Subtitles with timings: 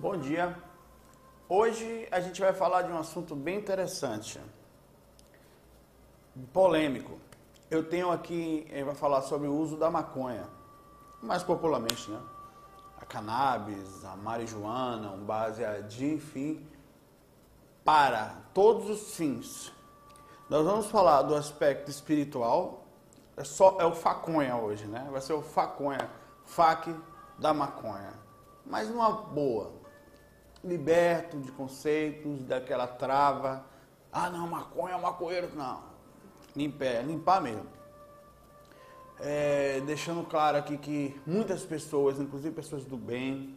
[0.00, 0.56] Bom dia.
[1.48, 4.40] Hoje a gente vai falar de um assunto bem interessante,
[6.52, 7.18] polêmico.
[7.68, 10.48] Eu tenho aqui, eh, vai falar sobre o uso da maconha,
[11.20, 12.20] mais popularmente, né?
[13.00, 16.64] A cannabis, a marijuana, um baseado, enfim,
[17.84, 19.72] para todos os fins.
[20.48, 22.84] Nós vamos falar do aspecto espiritual,
[23.36, 25.08] é só é o faconha hoje, né?
[25.10, 26.08] Vai ser o faconha,
[26.44, 26.86] fac
[27.36, 28.14] da maconha,
[28.64, 29.77] mas numa boa,
[30.62, 33.64] liberto de conceitos, daquela trava.
[34.12, 35.50] Ah, não, maconha é maconheiro.
[35.54, 35.82] Não.
[36.56, 37.66] Limpar, limpar mesmo.
[39.20, 43.56] É, deixando claro aqui que muitas pessoas, inclusive pessoas do bem,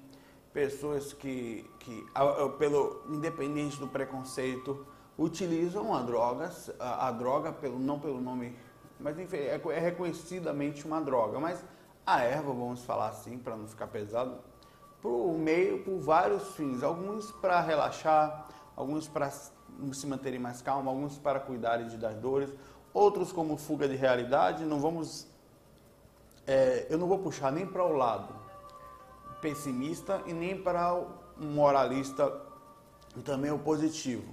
[0.51, 2.05] pessoas que, que
[2.57, 4.85] pelo independente do preconceito,
[5.17, 8.57] utilizam a droga, a, a droga pelo, não pelo nome,
[8.99, 11.39] mas enfim, é, é reconhecidamente uma droga.
[11.39, 11.63] Mas
[12.05, 14.39] a erva, vamos falar assim, para não ficar pesado,
[15.01, 16.83] por meio, por vários fins.
[16.83, 22.49] Alguns para relaxar, alguns para se manterem mais calmos, alguns para cuidarem das dores,
[22.93, 24.63] outros como fuga de realidade.
[24.63, 25.27] Não vamos,
[26.45, 28.39] é, eu não vou puxar nem para o lado
[29.41, 32.31] pessimista e nem para o moralista
[33.17, 34.31] e também o positivo.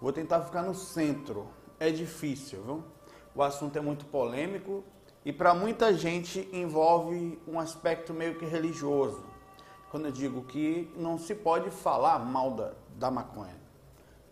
[0.00, 1.46] Vou tentar ficar no centro.
[1.78, 2.84] É difícil, viu?
[3.34, 4.82] O assunto é muito polêmico
[5.22, 9.27] e para muita gente envolve um aspecto meio que religioso
[9.90, 13.56] quando eu digo que não se pode falar mal da, da maconha.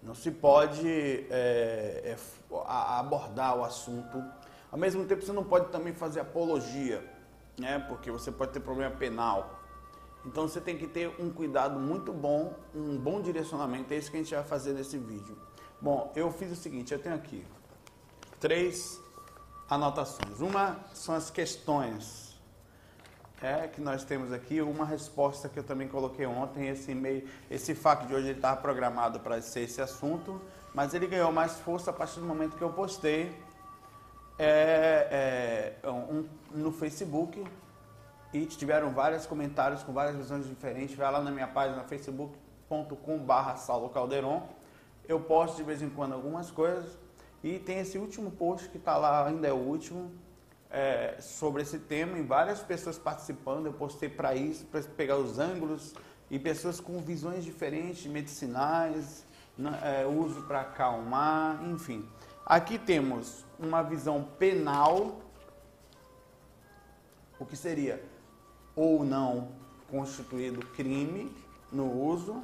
[0.02, 0.88] Não se pode
[1.30, 2.16] é, é,
[2.98, 4.22] abordar o assunto.
[4.70, 7.02] Ao mesmo tempo, você não pode também fazer apologia,
[7.58, 7.78] né?
[7.88, 9.60] porque você pode ter problema penal.
[10.24, 13.92] Então, você tem que ter um cuidado muito bom, um bom direcionamento.
[13.94, 15.36] É isso que a gente vai fazer nesse vídeo.
[15.80, 17.46] Bom, eu fiz o seguinte: eu tenho aqui
[18.40, 19.00] três
[19.68, 20.40] anotações.
[20.40, 22.25] Uma são as questões
[23.42, 26.68] é que nós temos aqui uma resposta que eu também coloquei ontem.
[26.68, 30.40] Esse e-mail, esse FAQ de hoje ele estava programado para ser esse assunto,
[30.74, 33.32] mas ele ganhou mais força a partir do momento que eu postei
[34.38, 37.44] é, é, um, no Facebook
[38.32, 40.96] e tiveram vários comentários com várias visões diferentes.
[40.96, 43.92] Vai lá na minha página facebook.com/barra Saulo.
[45.08, 46.98] Eu posto de vez em quando algumas coisas
[47.42, 50.10] e tem esse último post que está lá, ainda é o último
[50.70, 53.66] é, sobre esse tema e várias pessoas participando.
[53.66, 55.94] Eu postei para isso, para pegar os ângulos
[56.30, 59.24] e pessoas com visões diferentes, medicinais,
[59.82, 62.06] é, uso para acalmar, enfim.
[62.44, 65.20] Aqui temos uma visão penal,
[67.38, 68.02] o que seria
[68.74, 69.52] ou não
[69.90, 71.34] constituído crime
[71.72, 72.42] no uso,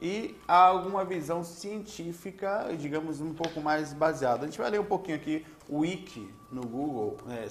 [0.00, 4.44] e há alguma visão científica, digamos, um pouco mais baseada.
[4.44, 7.46] A gente vai ler um pouquinho aqui Wiki no Google, né,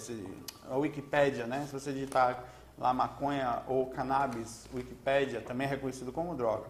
[0.70, 1.66] a Wikipédia, né?
[1.68, 2.44] Se você digitar
[2.78, 6.66] lá maconha ou cannabis, Wikipédia, também é reconhecido como droga.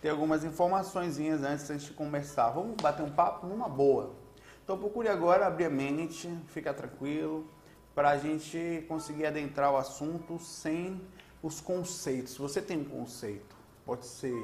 [0.00, 2.50] Tem algumas informações antes da gente conversar.
[2.50, 4.14] Vamos bater um papo numa boa.
[4.62, 7.50] Então procure agora abrir a mente, fica tranquilo,
[7.94, 11.00] para a gente conseguir adentrar o assunto sem
[11.42, 12.36] os conceitos.
[12.36, 14.34] Você tem um conceito, pode ser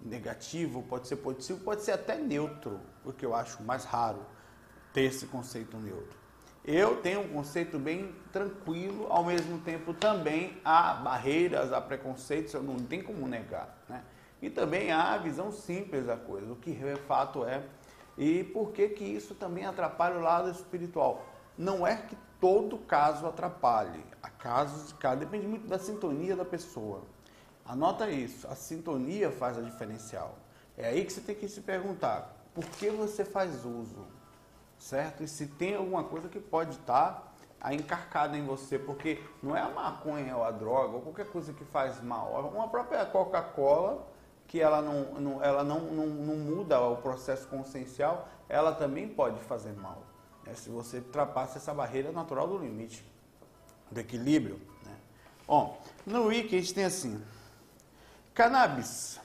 [0.00, 4.33] negativo, pode ser positivo, pode ser até neutro, o que eu acho mais raro
[4.94, 6.16] ter esse conceito neutro.
[6.64, 12.76] Eu tenho um conceito bem tranquilo, ao mesmo tempo também há barreiras, há preconceitos, não
[12.76, 13.76] tem como negar.
[13.86, 14.02] Né?
[14.40, 17.62] E também há a visão simples da coisa, o que de fato é.
[18.16, 21.26] E por que, que isso também atrapalha o lado espiritual?
[21.58, 24.02] Não é que todo caso atrapalhe.
[24.22, 27.02] Há casos de caso, depende muito da sintonia da pessoa.
[27.66, 30.38] Anota isso, a sintonia faz a diferencial.
[30.78, 34.13] É aí que você tem que se perguntar, por que você faz uso?
[34.78, 35.22] Certo?
[35.22, 37.34] E se tem alguma coisa que pode estar
[37.72, 41.64] encarcada em você, porque não é a maconha ou a droga ou qualquer coisa que
[41.64, 42.50] faz mal.
[42.54, 44.06] Uma própria Coca-Cola,
[44.46, 49.40] que ela, não, não ela não, não, não, muda o processo consciencial, ela também pode
[49.40, 50.02] fazer mal.
[50.44, 50.54] Né?
[50.54, 53.04] Se você ultrapassa essa barreira natural do limite,
[53.90, 54.60] do equilíbrio.
[54.84, 54.96] Né?
[55.46, 57.22] Bom, no Wiki a gente tem assim,
[58.34, 59.18] Cannabis,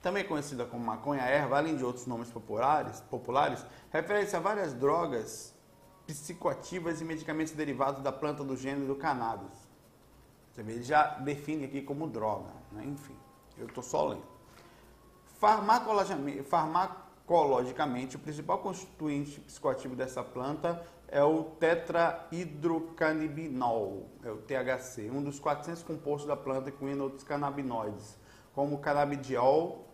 [0.00, 5.52] também conhecida como maconha erva, além de outros nomes populares, populares refere-se a várias drogas
[6.06, 9.68] psicoativas e medicamentos derivados da planta do gênero cannabis.
[10.52, 12.84] Você vê, ele já define aqui como droga, né?
[12.84, 13.16] enfim,
[13.56, 14.26] eu estou só lendo.
[15.38, 25.38] Farmacologicamente, o principal constituinte psicoativo dessa planta é o tetrahidrocannabinol, é o THC, um dos
[25.38, 28.16] 400 compostos da planta, incluindo outros canabinoides
[28.54, 29.87] como canabidiol,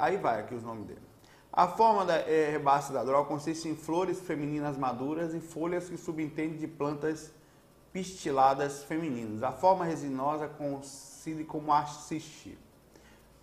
[0.00, 1.14] aí vai aqui os nomes dele.
[1.52, 5.96] A forma da é, herbácea da droga consiste em flores femininas maduras e folhas que
[5.96, 7.32] subentendem de plantas
[7.92, 9.44] pistiladas femininas.
[9.44, 12.58] A forma resinosa coincide como haxixe.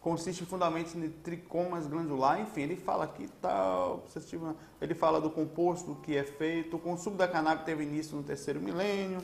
[0.01, 4.03] consiste fundamentalmente em tricomas glandular, enfim, ele fala aqui tal,
[4.81, 8.59] ele fala do composto que é feito, o consumo da cannabis teve início no terceiro
[8.59, 9.21] milênio,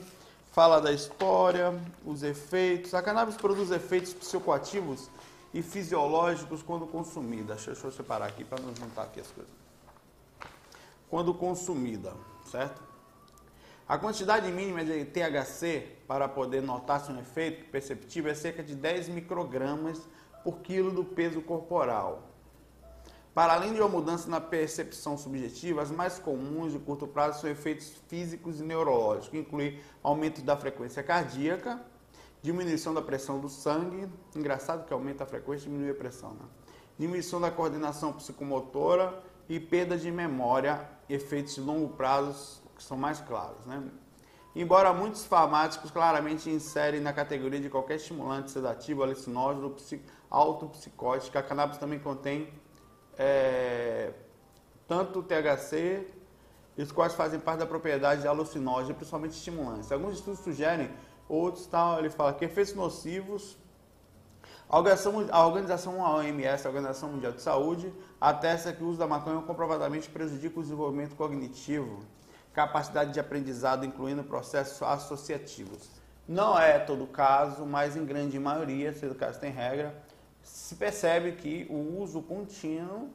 [0.50, 2.94] fala da história, os efeitos.
[2.94, 5.10] A cannabis produz efeitos psicoativos
[5.52, 7.54] e fisiológicos quando consumida.
[7.54, 9.52] Deixa, deixa eu separar aqui para não juntar aqui as coisas.
[11.08, 12.12] Quando consumida,
[12.50, 12.82] certo?
[13.88, 19.08] A quantidade mínima de THC para poder notar-se um efeito perceptível é cerca de 10
[19.08, 19.98] microgramas
[20.44, 22.28] por quilo do peso corporal.
[23.34, 27.48] Para além de uma mudança na percepção subjetiva, as mais comuns de curto prazo são
[27.48, 31.80] efeitos físicos e neurológicos, que incluem aumento da frequência cardíaca,
[32.42, 36.46] diminuição da pressão do sangue, engraçado que aumenta a frequência e diminui a pressão, né?
[36.98, 43.20] diminuição da coordenação psicomotora e perda de memória, efeitos de longo prazo que são mais
[43.20, 43.64] claros.
[43.66, 43.82] Né?
[44.54, 49.74] Embora muitos farmáticos claramente inserem na categoria de qualquer estimulante sedativo, alucinógeno,
[50.30, 52.52] autopsicótico, a cannabis também contém
[53.16, 54.12] é,
[54.86, 56.06] tanto THC,
[56.76, 59.90] os quais fazem parte da propriedade de alucinógeno, principalmente estimulantes.
[59.90, 60.90] Alguns estudos sugerem,
[61.28, 63.56] outros tal, ele fala que efeitos nocivos.
[64.68, 69.06] A organização, a organização OMS, a Organização Mundial de Saúde, atesta que o uso da
[69.06, 72.00] maconha comprovadamente prejudica o desenvolvimento cognitivo,
[72.52, 75.88] capacidade de aprendizado, incluindo processos associativos.
[76.26, 79.94] Não é todo caso, mas em grande maioria, se o caso tem regra,
[80.42, 83.08] se percebe que o uso contínuo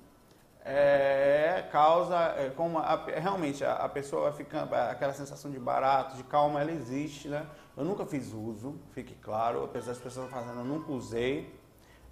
[0.66, 6.24] é, causa, é, como a, realmente a, a, pessoa fica, aquela sensação de barato, de
[6.24, 7.46] calma, ela existe, né?
[7.76, 11.54] Eu nunca fiz uso, fique claro, apesar das pessoas fazendo, eu nunca usei.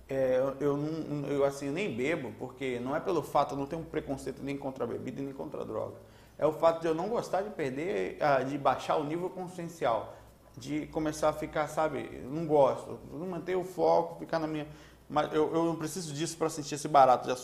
[0.10, 3.82] É, eu, eu, eu assim, nem bebo, porque não é pelo fato, eu não tenho
[3.82, 5.96] um preconceito nem contra a bebida nem contra a droga.
[6.38, 10.16] É o fato de eu não gostar de perder, ah, de baixar o nível consciencial,
[10.58, 14.68] de começar a ficar, sabe, não gosto, não manter o foco, ficar na minha
[15.12, 17.28] mas eu, eu não preciso disso para sentir esse barato.
[17.28, 17.36] Já,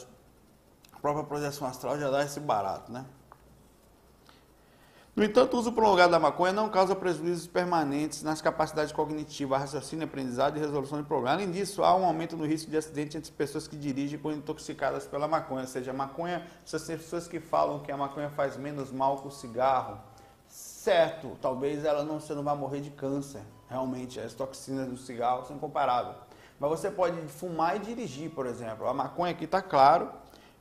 [0.93, 3.05] a própria projeção astral já dá esse barato, né?
[5.17, 10.05] No entanto, o uso prolongado da maconha não causa prejuízos permanentes nas capacidades cognitivas, raciocínio,
[10.05, 11.41] aprendizado e resolução de problemas.
[11.41, 15.07] Além disso, há um aumento no risco de acidente entre pessoas que dirigem quando intoxicadas
[15.07, 15.61] pela maconha.
[15.61, 19.27] Ou seja, a maconha, essas pessoas que falam que a maconha faz menos mal que
[19.27, 19.97] o cigarro,
[20.47, 23.41] certo, talvez ela não, você não vá morrer de câncer.
[23.67, 26.15] Realmente, as toxinas do cigarro são incomparáveis.
[26.59, 28.87] Mas você pode fumar e dirigir, por exemplo.
[28.87, 30.11] A maconha aqui está claro,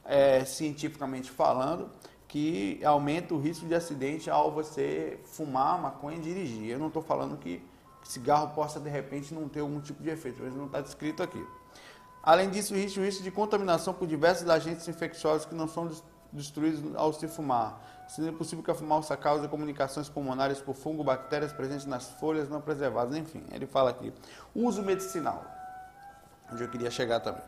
[0.02, 1.90] é, cientificamente falando,
[2.28, 6.70] que aumenta o risco de acidente ao você fumar maconha e dirigir.
[6.70, 7.62] Eu não estou falando que
[8.02, 11.44] cigarro possa de repente não ter algum tipo de efeito, mas não está descrito aqui.
[12.23, 15.90] Além disso, existe o risco de contaminação por diversos agentes infecciosos que não são
[16.32, 17.81] destruídos ao se fumar.
[18.08, 22.61] Sendo possível que a fumaça cause comunicações pulmonares por fungo, bactérias presentes nas folhas não
[22.61, 23.44] preservadas, enfim.
[23.52, 24.12] Ele fala aqui.
[24.55, 25.44] Uso medicinal
[26.52, 27.43] onde eu queria chegar também.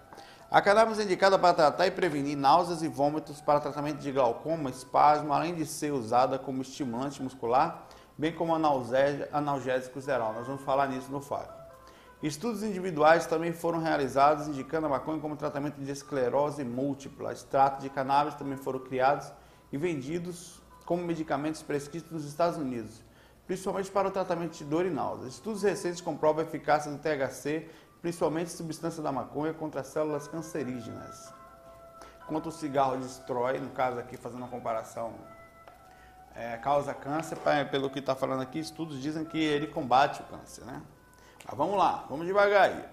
[0.50, 4.70] A cannabis é indicada para tratar e prevenir náuseas e vômitos para tratamento de glaucoma,
[4.70, 7.86] espasmo, além de ser usada como estimulante muscular,
[8.16, 10.32] bem como analgésico geral.
[10.32, 11.50] Nós vamos falar nisso no FAC.
[12.22, 17.30] Estudos individuais também foram realizados indicando a maconha como tratamento de esclerose múltipla.
[17.30, 19.30] Extratos de cannabis também foram criados
[19.70, 23.02] e vendidos como medicamentos prescritos nos Estados Unidos,
[23.46, 25.34] principalmente para o tratamento de dor e náuseas.
[25.34, 27.68] Estudos recentes comprovam a eficácia do THC
[28.00, 31.32] principalmente substância da maconha, contra células cancerígenas.
[32.26, 35.14] Quanto o cigarro destrói, no caso aqui fazendo uma comparação,
[36.34, 37.38] é, causa câncer,
[37.70, 40.82] pelo que está falando aqui, estudos dizem que ele combate o câncer, né?
[41.44, 42.84] Mas vamos lá, vamos devagar aí.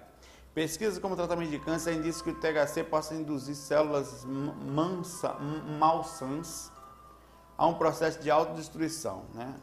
[0.52, 5.34] Pesquisas como tratamento de câncer indicam que o THC possa induzir células mansa,
[5.78, 6.72] malsãs
[7.58, 9.54] a um processo de autodestruição, né?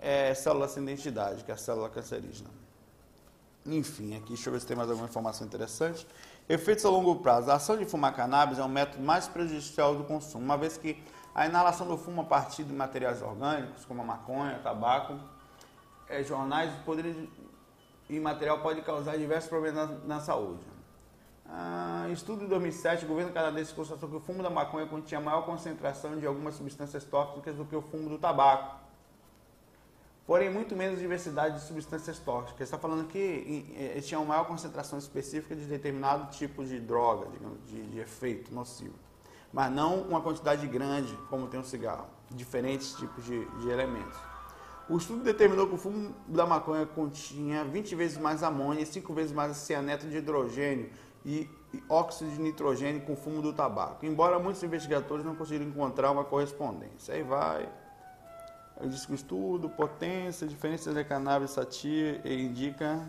[0.00, 2.48] É, célula sem identidade, que é a célula cancerígena.
[3.66, 6.06] Enfim, aqui deixa eu ver se tem mais alguma informação interessante.
[6.48, 7.50] Efeitos a longo prazo.
[7.50, 11.02] A ação de fumar cannabis é o método mais prejudicial do consumo, uma vez que
[11.34, 15.18] a inalação do fumo a partir de materiais orgânicos, como a maconha, tabaco,
[16.08, 17.16] é, jornais, poderes
[18.08, 20.64] e material pode causar diversos problemas na, na saúde.
[21.46, 25.42] Ah, estudo de 2007, o governo canadense constatou que o fumo da maconha continha maior
[25.42, 28.89] concentração de algumas substâncias tóxicas do que o fumo do tabaco
[30.30, 32.60] porém muito menos diversidade de substâncias tóxicas.
[32.60, 37.82] Está falando que eles tinham maior concentração específica de determinado tipo de droga, digamos, de,
[37.88, 38.94] de, efeito nocivo,
[39.52, 44.16] mas não uma quantidade grande como tem o um cigarro, diferentes tipos de, de elementos.
[44.88, 49.12] O estudo determinou que o fumo da maconha continha 20 vezes mais amônia e 5
[49.12, 50.90] vezes mais cianeto de hidrogênio
[51.26, 51.50] e,
[51.88, 56.22] óxido de nitrogênio com o fumo do tabaco, embora muitos investigadores não conseguiram encontrar uma
[56.22, 57.14] correspondência.
[57.14, 57.68] Aí vai,
[58.88, 63.00] diz que o estudo, potência, diferenças de cannabis satia indica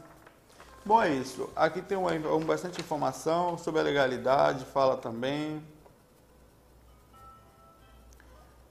[0.83, 1.47] Bom, é isso.
[1.55, 5.63] Aqui tem uma, uma, bastante informação sobre a legalidade, fala também.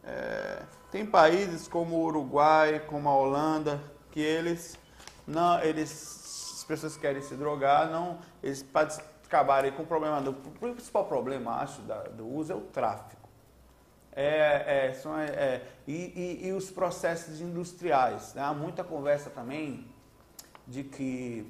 [0.03, 3.81] É, tem países como o Uruguai, como a Holanda,
[4.11, 4.77] que eles
[5.25, 8.89] não, eles, as pessoas querem se drogar, não, eles para
[9.25, 13.20] acabarem com o problema do, o principal problema, acho, da, do uso é o tráfico.
[14.13, 18.35] É, é, são, é, é, e, e, e, os processos industriais.
[18.35, 18.43] Né?
[18.43, 19.87] Há muita conversa também
[20.67, 21.47] de que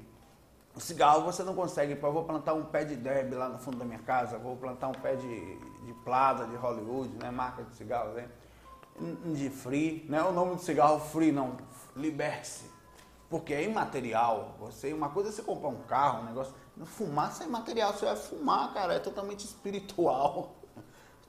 [0.75, 1.97] o cigarro você não consegue.
[1.99, 4.89] Eu vou plantar um pé de derby lá no fundo da minha casa, vou plantar
[4.89, 7.31] um pé de, de Plaza, de Hollywood, né?
[7.31, 8.27] marca de cigarro, né?
[9.33, 10.05] de Free.
[10.07, 11.57] Não é o nome do cigarro Free, não.
[11.95, 12.69] Liberte-se.
[13.29, 14.55] Porque é imaterial.
[14.59, 16.53] Você, uma coisa é você comprar um carro, um negócio.
[16.85, 20.55] Fumar sem material, você vai fumar, cara, é totalmente espiritual.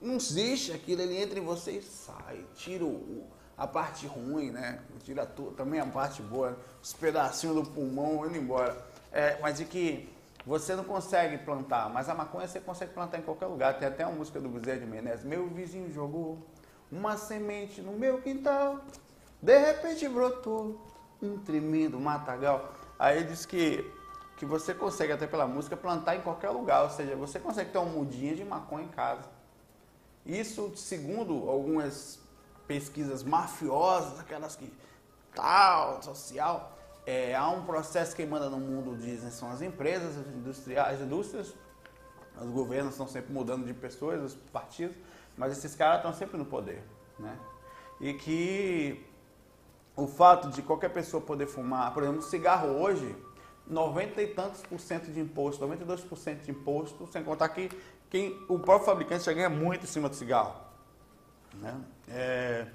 [0.03, 3.25] Não existe aquilo, ele entra em você e sai, tira o,
[3.57, 4.81] a parte ruim, né?
[5.01, 8.85] Tira também a parte boa, os pedacinhos do pulmão indo embora.
[9.13, 10.13] É, mas de que
[10.45, 13.79] você não consegue plantar, mas a maconha você consegue plantar em qualquer lugar.
[13.79, 16.37] Tem até uma música do Bezerra de Menezes, meu vizinho jogou
[16.91, 18.81] uma semente no meu quintal,
[19.41, 20.85] de repente brotou
[21.21, 22.73] um tremendo matagal.
[22.99, 23.89] Aí diz que,
[24.35, 27.77] que você consegue, até pela música, plantar em qualquer lugar, ou seja, você consegue ter
[27.77, 29.32] uma mudinha de maconha em casa.
[30.25, 32.19] Isso, segundo algumas
[32.67, 34.71] pesquisas mafiosas, aquelas que
[35.35, 40.27] tal, social, é, há um processo que manda no mundo, dizem, são as empresas, as,
[40.27, 41.53] industriais, as indústrias,
[42.41, 44.95] os governos estão sempre mudando de pessoas, os partidos,
[45.37, 46.81] mas esses caras estão sempre no poder,
[47.19, 47.37] né?
[47.99, 49.05] E que
[49.95, 53.15] o fato de qualquer pessoa poder fumar, por exemplo, cigarro hoje,
[53.67, 57.69] 90 e tantos por cento de imposto, 92% de imposto, sem contar que
[58.13, 60.53] quem, o próprio fabricante já ganha muito em cima do cigarro.
[61.55, 61.75] Né?
[62.07, 62.67] É,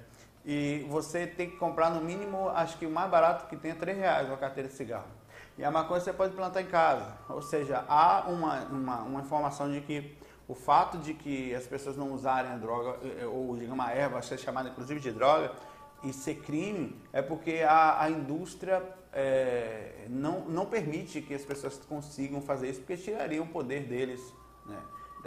[0.45, 3.73] e você tem que comprar no mínimo, acho que o mais barato que tem é
[3.73, 5.07] 3 reais uma carteira de cigarro.
[5.57, 7.17] E a maconha você pode plantar em casa.
[7.29, 11.95] Ou seja, há uma, uma, uma informação de que o fato de que as pessoas
[11.95, 15.53] não usarem a droga, é, ou digamos a erva, ser chamada inclusive de droga,
[16.03, 21.77] e ser crime, é porque a, a indústria é, não, não permite que as pessoas
[21.87, 24.33] consigam fazer isso, porque tiraria o poder deles.
[24.65, 24.77] Né?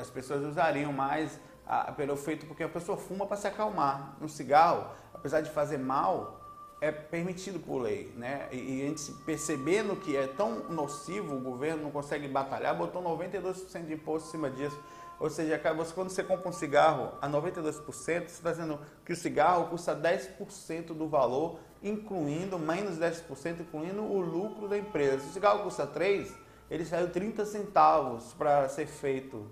[0.00, 4.16] As pessoas usariam mais a, pelo feito porque a pessoa fuma para se acalmar.
[4.20, 6.40] No cigarro, apesar de fazer mal,
[6.80, 8.48] é permitido por lei, né?
[8.50, 13.02] E, e a gente percebendo que é tão nocivo, o governo não consegue batalhar, botou
[13.02, 14.78] 92% de imposto em cima disso.
[15.20, 19.16] Ou seja, você, quando você compra um cigarro a 92%, você está dizendo que o
[19.16, 25.20] cigarro custa 10% do valor, incluindo, menos 10%, incluindo o lucro da empresa.
[25.20, 26.34] Se o cigarro custa 3,
[26.68, 29.46] ele saiu 30 centavos para ser feito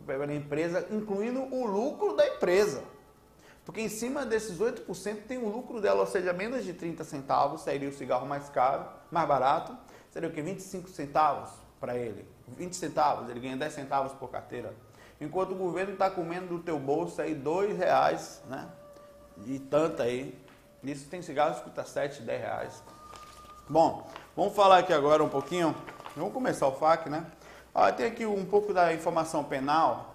[0.00, 2.82] pela empresa, incluindo o lucro da empresa.
[3.64, 7.60] Porque em cima desses 8% tem o lucro dela, ou seja, menos de 30 centavos
[7.62, 9.76] seria o cigarro mais caro, mais barato.
[10.10, 10.42] Seria o que?
[10.42, 12.26] 25 centavos para ele.
[12.48, 14.74] 20 centavos, ele ganha 10 centavos por carteira.
[15.20, 18.68] Enquanto o governo está comendo do teu bolso aí 2 reais, né?
[19.36, 20.36] De tanto aí.
[20.82, 22.82] Isso tem cigarros que custa 7, 10 reais.
[23.68, 25.74] Bom, vamos falar aqui agora um pouquinho.
[26.16, 27.24] Vamos começar o FAQ, né?
[27.74, 30.14] Ó, tem aqui um pouco da informação penal.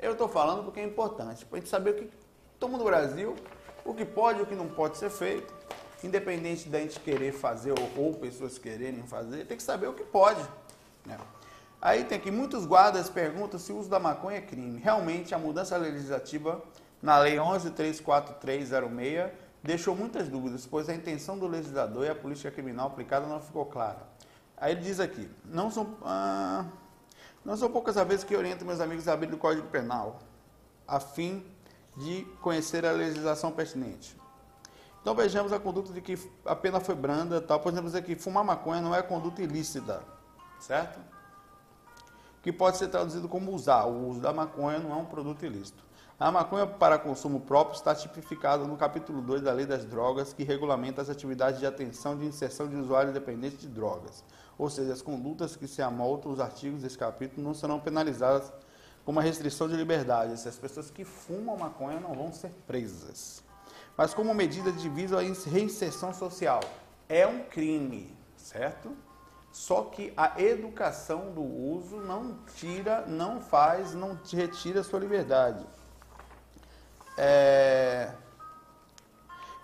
[0.00, 2.10] Eu estou falando porque é importante, para a gente saber o que
[2.58, 3.36] toma no Brasil,
[3.84, 5.54] o que pode e o que não pode ser feito.
[6.02, 10.04] Independente da gente querer fazer ou, ou pessoas quererem fazer, tem que saber o que
[10.04, 10.42] pode.
[11.04, 11.16] Né?
[11.80, 14.78] Aí tem aqui, muitos guardas perguntam se o uso da maconha é crime.
[14.78, 16.60] Realmente, a mudança legislativa
[17.00, 19.30] na Lei 11.34306
[19.62, 23.64] deixou muitas dúvidas, pois a intenção do legislador e a política criminal aplicada não ficou
[23.66, 24.02] clara.
[24.56, 25.96] Aí ele diz aqui, não são...
[26.02, 26.64] Ah,
[27.46, 30.18] não são poucas as vezes que oriento meus amigos a abrir o Código Penal,
[30.86, 31.46] a fim
[31.96, 34.16] de conhecer a legislação pertinente.
[35.00, 37.60] Então vejamos a conduta de que a pena foi branda, tal.
[37.60, 40.02] Por exemplo, dizer que fumar maconha não é conduta ilícita,
[40.58, 40.98] certo?
[42.42, 43.84] Que pode ser traduzido como usar.
[43.84, 45.84] O uso da maconha não é um produto ilícito.
[46.18, 50.44] A maconha para consumo próprio está tipificada no capítulo 2 da Lei das Drogas, que
[50.44, 54.24] regulamenta as atividades de atenção de inserção de usuários dependentes de drogas.
[54.56, 58.50] Ou seja, as condutas que se amoltam os artigos desse capítulo não serão penalizadas
[59.04, 60.32] com uma restrição de liberdade.
[60.32, 63.44] As pessoas que fumam maconha não vão ser presas.
[63.94, 66.60] Mas como medida de visa à reinserção social.
[67.10, 68.90] É um crime, certo?
[69.52, 75.62] Só que a educação do uso não tira, não faz, não retira a sua liberdade.
[77.16, 78.10] É...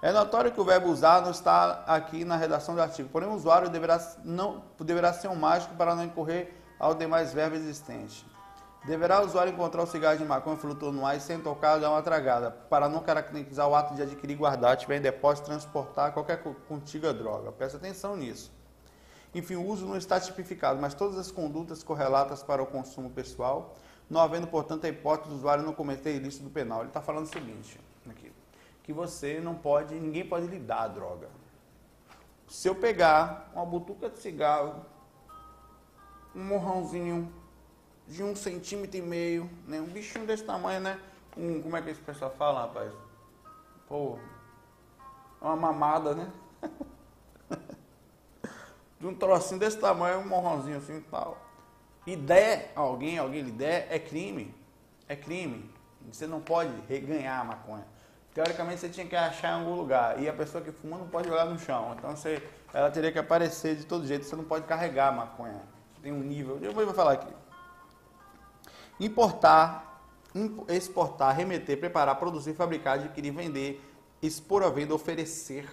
[0.01, 3.35] É notório que o verbo usar não está aqui na redação do artigo, porém o
[3.35, 8.27] usuário deverá, não, deverá ser um mágico para não incorrer ao demais verbo existente.
[8.85, 11.91] Deverá o usuário encontrar o cigarro de maconha flutuando no ar e sem tocar dar
[11.91, 16.43] uma tragada, para não caracterizar o ato de adquirir, guardar, tiver em depósito, transportar qualquer
[16.67, 17.53] contiga droga.
[17.53, 18.51] Presta atenção nisso.
[19.33, 23.77] Enfim, o uso não está tipificado, mas todas as condutas correlatas para o consumo pessoal,
[24.13, 26.81] não havendo, portanto, a hipótese do usuário não cometer ilícito penal.
[26.81, 28.31] Ele está falando o seguinte, aqui,
[28.83, 31.31] que você não pode, ninguém pode lhe dar a droga.
[32.47, 34.85] Se eu pegar uma butuca de cigarro,
[36.35, 37.33] um morrãozinho
[38.07, 39.81] de um centímetro e meio, né?
[39.81, 41.01] um bichinho desse tamanho, né?
[41.35, 42.93] Um, como é que esse pessoal fala, rapaz?
[43.89, 44.19] Pô,
[45.41, 46.31] uma mamada, né?
[49.01, 51.39] de um trocinho desse tamanho, um morrãozinho assim e tal.
[52.07, 54.55] E der alguém, alguém lhe der, é crime.
[55.09, 55.71] É crime.
[56.11, 57.87] Você não pode reganhar a maconha.
[58.35, 60.21] Teoricamente você tinha que achar em algum lugar.
[60.21, 61.95] E a pessoa que fuma não pode jogar no chão.
[61.97, 62.43] Então você,
[62.73, 64.25] ela teria que aparecer de todo jeito.
[64.25, 65.63] Você não pode carregar a maconha.
[66.03, 66.59] Tem um nível.
[66.61, 67.33] Eu vou falar aqui.
[68.99, 70.03] Importar,
[70.69, 73.81] exportar, remeter, preparar, produzir, fabricar, adquirir, vender,
[74.21, 75.69] expor à venda, oferecer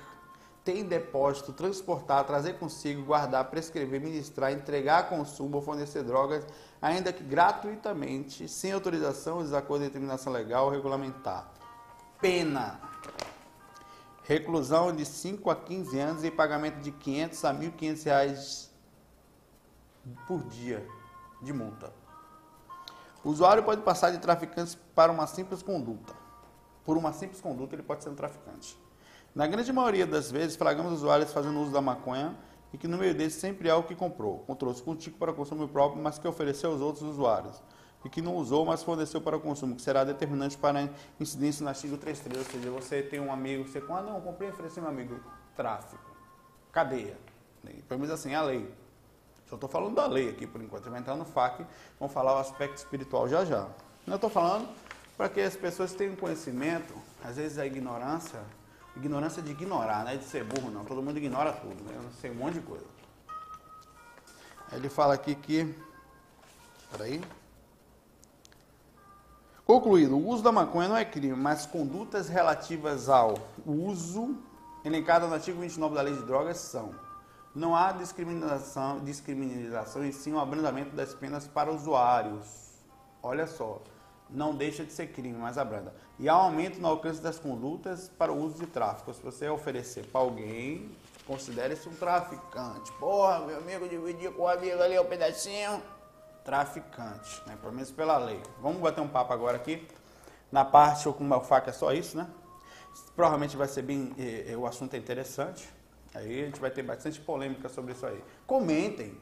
[0.69, 6.45] ter em depósito, transportar, trazer consigo, guardar, prescrever, ministrar, entregar consumo ou fornecer drogas,
[6.79, 11.49] ainda que gratuitamente, sem autorização, desacordo de determinação legal ou regulamentar.
[12.21, 12.79] Pena.
[14.23, 18.71] Reclusão de 5 a 15 anos e pagamento de 500 a 1.500 reais
[20.27, 20.87] por dia
[21.41, 21.91] de multa.
[23.23, 26.13] O usuário pode passar de traficantes para uma simples conduta.
[26.85, 28.77] Por uma simples conduta, ele pode ser um traficante.
[29.39, 32.35] Na grande maioria das vezes, flagramos usuários fazendo uso da maconha
[32.73, 36.03] e que no meio deles sempre há o que comprou, trouxe contigo para consumo próprio,
[36.03, 37.63] mas que ofereceu aos outros usuários,
[38.03, 40.89] e que não usou, mas forneceu para consumo, que será determinante para a
[41.21, 44.51] incidência no artigo 33, ou seja, você tem um amigo, você ah, não, comprei e
[44.51, 45.17] ofereci meu amigo,
[45.55, 46.03] tráfico,
[46.73, 47.17] cadeia,
[47.87, 48.69] pelo menos assim, a lei.
[49.47, 51.65] Só estou falando da lei aqui por enquanto, vai entrar no FAC,
[51.97, 53.69] vamos falar o aspecto espiritual já já.
[54.05, 54.67] Eu estou falando
[55.15, 56.93] para que as pessoas tenham conhecimento,
[57.23, 58.41] às vezes a ignorância
[58.99, 60.83] Ignorância de ignorar, não é de ser burro, não.
[60.83, 61.93] Todo mundo ignora tudo, né?
[61.95, 62.85] Eu sei um monte de coisa.
[64.73, 65.73] Ele fala aqui que.
[66.91, 67.23] Peraí.
[69.65, 73.35] Concluído, o uso da maconha não é crime, mas condutas relativas ao
[73.65, 74.35] uso
[74.83, 76.93] elencadas no artigo 29 da Lei de Drogas são.
[77.55, 82.73] Não há discriminação, discriminação e sim o um abrandamento das penas para usuários.
[83.23, 83.81] Olha só
[84.29, 85.93] não deixa de ser crime, mas abranda.
[86.17, 89.13] E há um aumento no alcance das condutas para o uso de tráfico.
[89.13, 90.91] Se você oferecer para alguém,
[91.25, 92.91] considere-se um traficante.
[92.93, 95.81] Porra, meu amigo dividir com o amigo ali o um pedacinho.
[96.43, 97.57] Traficante, né?
[97.59, 98.41] pelo menos pela lei.
[98.61, 99.87] Vamos bater um papo agora aqui.
[100.51, 102.27] Na parte com o faca é só isso, né?
[103.15, 104.13] Provavelmente vai ser bem.
[104.17, 105.69] Eh, eh, o assunto é interessante.
[106.13, 108.23] Aí a gente vai ter bastante polêmica sobre isso aí.
[108.47, 109.15] Comentem.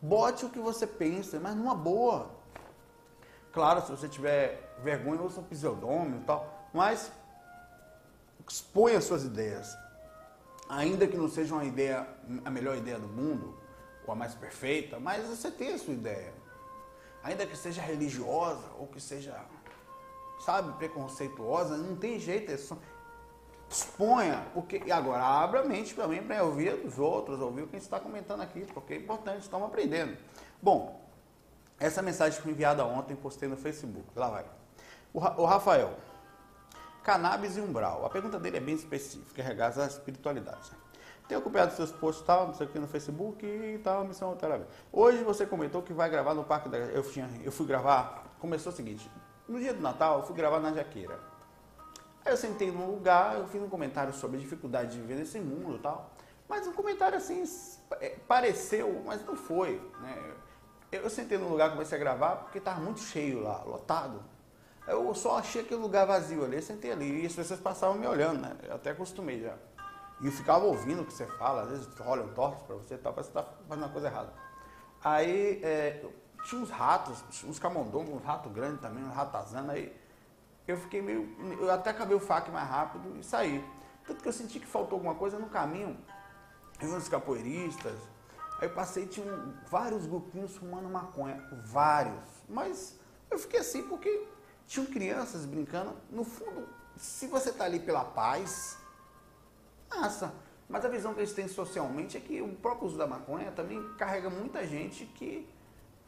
[0.00, 2.30] Bote o que você pensa, mas numa boa
[3.52, 7.12] Claro, se você tiver vergonha, usa um pseudônimo e tal, mas
[8.48, 9.76] exponha suas ideias.
[10.68, 12.08] Ainda que não seja uma ideia,
[12.44, 13.58] a melhor ideia do mundo,
[14.06, 16.32] ou a mais perfeita, mas você tem a sua ideia.
[17.22, 19.38] Ainda que seja religiosa, ou que seja,
[20.40, 22.76] sabe, preconceituosa, não tem jeito, é só,
[23.68, 27.76] exponha, porque, e agora abra a mente também para ouvir dos outros, ouvir o que
[27.76, 30.16] a gente está comentando aqui, porque é importante, estamos aprendendo.
[30.60, 31.01] Bom,
[31.78, 34.06] essa mensagem foi enviada ontem, postei no Facebook.
[34.14, 34.44] Lá vai.
[35.12, 35.94] O, Rafael.
[37.02, 38.06] Cannabis e umbral.
[38.06, 40.70] A pergunta dele é bem específica, é regada à espiritualidade.
[41.26, 44.66] Tenho acompanhado seus posts tal, não sei o que no Facebook e tal, missão terapia.
[44.92, 46.78] Hoje você comentou que vai gravar no Parque da.
[46.78, 48.36] Eu, tinha, eu fui gravar.
[48.38, 49.10] Começou o seguinte:
[49.48, 51.18] no dia do Natal, eu fui gravar na Jaqueira.
[52.24, 55.40] Aí eu sentei num lugar, eu fiz um comentário sobre a dificuldade de viver nesse
[55.40, 56.12] mundo e tal.
[56.48, 57.44] Mas um comentário assim,
[58.00, 59.80] é, pareceu, mas não foi.
[60.00, 60.34] Né?
[60.92, 64.22] Eu sentei no lugar, comecei a gravar, porque estava muito cheio lá, lotado.
[64.86, 67.22] Eu só achei aquele lugar vazio ali, sentei ali.
[67.22, 68.54] E as pessoas passavam me olhando, né?
[68.64, 69.56] Eu até acostumei já.
[70.20, 72.98] E eu ficava ouvindo o que você fala, às vezes olham tortos para você e
[72.98, 74.32] tal, parece que você está fazendo uma coisa errada.
[75.02, 76.04] Aí é,
[76.44, 79.72] tinha uns ratos, uns camundongos, uns ratos grandes também, uns ratazana.
[79.72, 79.96] Aí
[80.68, 81.26] eu fiquei meio.
[81.58, 83.64] Eu até acabei o fac mais rápido e saí.
[84.06, 85.96] Tanto que eu senti que faltou alguma coisa no caminho.
[86.80, 87.96] Eu vi uns capoeiristas,
[88.62, 89.26] Aí eu passei, tinha
[89.68, 92.22] vários grupinhos fumando maconha, vários.
[92.48, 92.96] Mas
[93.28, 94.28] eu fiquei assim porque
[94.68, 95.96] tinham crianças brincando.
[96.08, 98.78] No fundo, se você está ali pela paz,
[99.90, 100.32] massa.
[100.68, 103.82] Mas a visão que eles têm socialmente é que o próprio uso da maconha também
[103.94, 105.52] carrega muita gente que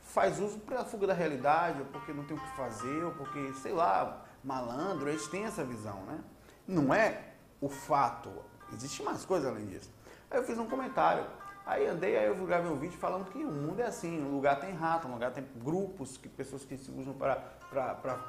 [0.00, 3.52] faz uso para fuga da realidade, ou porque não tem o que fazer, ou porque,
[3.54, 6.22] sei lá, malandro, eles têm essa visão, né?
[6.68, 8.30] Não é o fato,
[8.72, 9.92] existe mais coisa além disso.
[10.30, 11.26] Aí eu fiz um comentário.
[11.66, 14.60] Aí andei, aí eu gravei um vídeo falando que o mundo é assim, um lugar
[14.60, 17.42] tem rato, um lugar tem grupos, que pessoas que se usam para,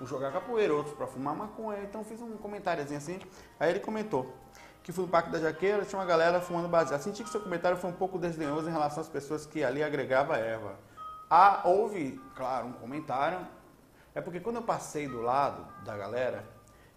[0.04, 1.84] jogar capoeira, outros para fumar maconha.
[1.84, 3.20] Então fiz um comentáriozinho assim,
[3.60, 4.34] aí ele comentou.
[4.82, 7.02] que fui no Parque da Jaqueira, tinha uma galera fumando baseado.
[7.02, 10.34] Senti que seu comentário foi um pouco desdenhoso em relação às pessoas que ali agregavam
[10.34, 10.80] erva.
[11.30, 13.46] Ah, houve, claro, um comentário.
[14.14, 16.46] É porque quando eu passei do lado da galera,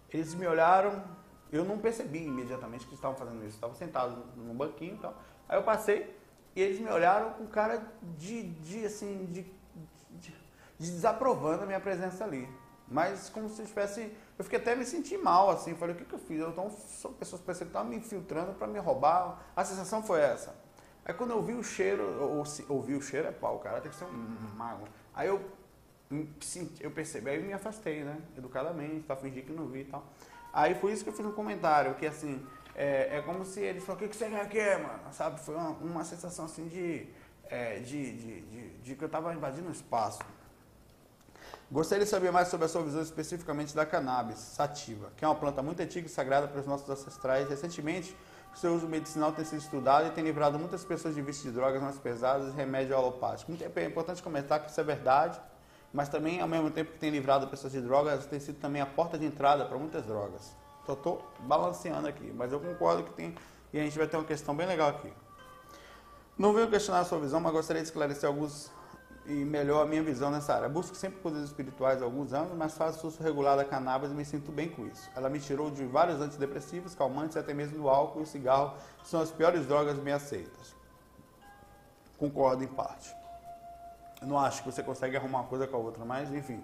[0.09, 1.03] eles me olharam,
[1.51, 3.55] eu não percebi imediatamente que estavam fazendo isso.
[3.55, 5.15] Estavam sentados num banquinho e tal.
[5.49, 6.18] Aí eu passei
[6.55, 7.81] e eles me olharam com cara
[8.17, 9.43] de, de assim, de,
[10.11, 10.35] de,
[10.77, 12.47] de desaprovando a minha presença ali.
[12.87, 14.11] Mas como se tivesse.
[14.37, 15.75] Eu fiquei até me sentir mal, assim.
[15.75, 16.39] Falei, o que, que eu fiz?
[16.39, 19.39] Então, são pessoas que estavam me infiltrando para me roubar.
[19.55, 20.55] A sensação foi essa.
[21.05, 23.97] Aí quando eu ouvi o cheiro, ou, ouvi o cheiro é pau, cara tem que
[23.97, 24.87] ser um mago.
[25.13, 25.43] Aí eu,
[26.79, 28.17] eu percebi, aí eu me afastei, né?
[28.37, 30.05] Educadamente, tá, fingi que não vi e tal.
[30.53, 32.45] Aí foi isso que eu fiz no comentário, que assim,
[32.79, 35.01] é, é como se eles falaram, o que, que você quer aqui, mano?
[35.11, 35.37] Sabe?
[35.41, 37.07] Foi uma, uma sensação assim de,
[37.49, 40.19] é, de, de, de, de, que eu tava invadindo o espaço.
[41.69, 45.35] Gostaria de saber mais sobre a sua visão especificamente da cannabis sativa, que é uma
[45.35, 47.49] planta muito antiga e sagrada para os nossos ancestrais.
[47.49, 48.15] Recentemente,
[48.53, 51.51] o seu uso medicinal tem sido estudado e tem livrado muitas pessoas de vício de
[51.51, 53.51] drogas mais pesadas e remédio alopático.
[53.75, 55.37] É importante comentar que isso é verdade,
[55.93, 58.85] mas também, ao mesmo tempo que tem livrado pessoas de drogas, tem sido também a
[58.85, 60.57] porta de entrada para muitas drogas.
[60.89, 63.35] Só estou balanceando aqui, mas eu concordo que tem,
[63.71, 65.13] e a gente vai ter uma questão bem legal aqui.
[66.35, 68.71] Não venho questionar a sua visão, mas gostaria de esclarecer alguns
[69.27, 70.67] e melhor a minha visão nessa área.
[70.67, 74.25] Busco sempre poderes espirituais há alguns anos, mas faço uso regular da cannabis e me
[74.25, 75.07] sinto bem com isso.
[75.15, 78.73] Ela me tirou de vários antidepressivos, calmantes e até mesmo do álcool e cigarro,
[79.03, 80.75] que são as piores drogas bem aceitas.
[82.17, 83.15] Concordo em parte.
[84.19, 86.63] Eu não acho que você consegue arrumar uma coisa com a outra, mas enfim.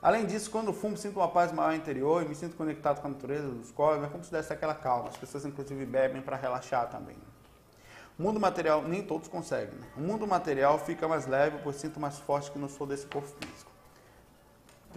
[0.00, 3.10] Além disso, quando fumo, sinto uma paz maior interior e me sinto conectado com a
[3.10, 5.08] natureza dos corpos, é como se desse aquela calma.
[5.08, 7.16] As pessoas, inclusive, bebem para relaxar também.
[8.16, 9.74] O mundo material, nem todos conseguem.
[9.74, 9.86] Né?
[9.96, 13.28] O mundo material fica mais leve, pois sinto mais forte que não sou desse corpo
[13.28, 13.70] físico.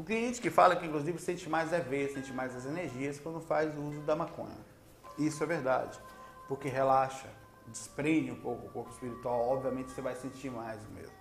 [0.05, 3.39] Tem gente que fala que, inclusive, sente mais é ver, sente mais as energias quando
[3.39, 4.57] faz o uso da maconha.
[5.17, 5.99] Isso é verdade,
[6.47, 7.27] porque relaxa,
[7.67, 11.20] desprende um pouco o corpo espiritual, obviamente você vai sentir mais mesmo.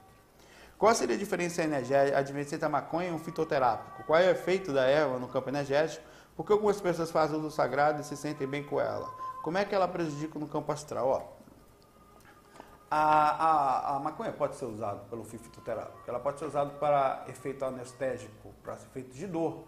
[0.80, 4.02] Qual seria a diferença energética da maconha e um fitoterápico?
[4.04, 6.02] Qual é o efeito da erva no campo energético?
[6.34, 9.06] Por que algumas pessoas fazem uso sagrado e se sentem bem com ela?
[9.42, 11.06] Como é que ela prejudica no campo astral?
[11.06, 11.22] Ó,
[12.90, 17.62] a, a, a, maconha pode ser usada pelo fitoterápico, ela pode ser usada para efeito
[17.62, 19.64] anestésico, para efeito de dor.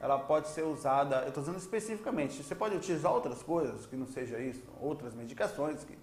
[0.00, 4.08] Ela pode ser usada, eu estou dizendo especificamente, você pode utilizar outras coisas que não
[4.08, 5.96] seja isso, outras medicações, que,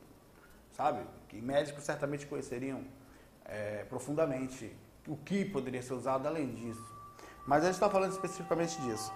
[0.71, 2.82] sabe, que médicos certamente conheceriam
[3.45, 4.75] é, profundamente
[5.08, 6.93] o que poderia ser usado além disso.
[7.45, 9.12] Mas a gente está falando especificamente disso.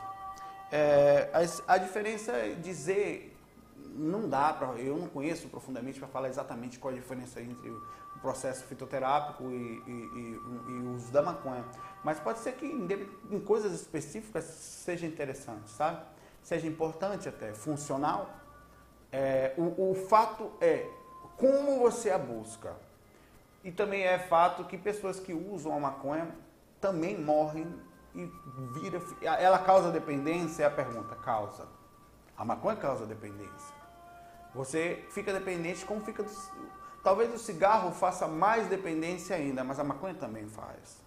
[0.71, 3.37] É, a, a diferença é dizer
[3.97, 8.19] não dá para, eu não conheço profundamente para falar exatamente qual a diferença entre o
[8.21, 11.65] processo fitoterápico e, e, e, e o uso da maconha.
[12.03, 12.87] Mas pode ser que em,
[13.31, 16.01] em coisas específicas seja interessante, sabe?
[16.43, 18.29] Seja importante até, funcional.
[19.11, 20.87] É, o, o fato é
[21.37, 22.75] como você a busca.
[23.67, 26.33] E também é fato que pessoas que usam a maconha
[26.79, 27.67] também morrem
[28.15, 28.23] e
[28.71, 29.01] vira.
[29.21, 30.63] Ela causa dependência?
[30.63, 31.67] É a pergunta, causa.
[32.37, 33.75] A maconha causa dependência.
[34.55, 36.31] Você fica dependente como fica do,
[37.03, 41.03] Talvez o cigarro faça mais dependência ainda, mas a maconha também faz.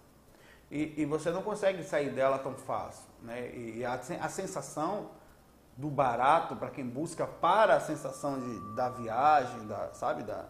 [0.69, 3.05] E, e você não consegue sair dela tão fácil.
[3.23, 3.55] Né?
[3.55, 5.09] E a, a sensação
[5.75, 10.45] do barato, para quem busca para a sensação de, da viagem, da, sabe, da,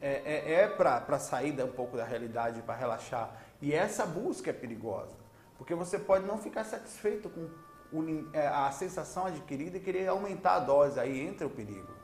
[0.00, 3.30] é, é, é para sair um pouco da realidade, para relaxar.
[3.60, 5.16] E essa busca é perigosa,
[5.56, 7.48] porque você pode não ficar satisfeito com
[8.32, 11.94] é, a sensação adquirida e querer aumentar a dose, aí entra o perigo.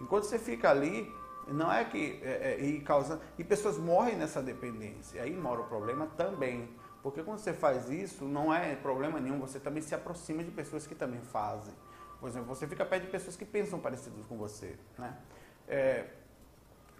[0.00, 1.10] Enquanto você fica ali,
[1.48, 2.20] não é que.
[2.22, 5.22] É, é, e, causa, e pessoas morrem nessa dependência.
[5.22, 6.68] Aí mora o problema também.
[7.02, 10.86] Porque quando você faz isso, não é problema nenhum, você também se aproxima de pessoas
[10.86, 11.74] que também fazem.
[12.18, 14.78] Por exemplo, você fica perto de pessoas que pensam parecidos com você.
[14.96, 15.14] Né?
[15.68, 16.06] É,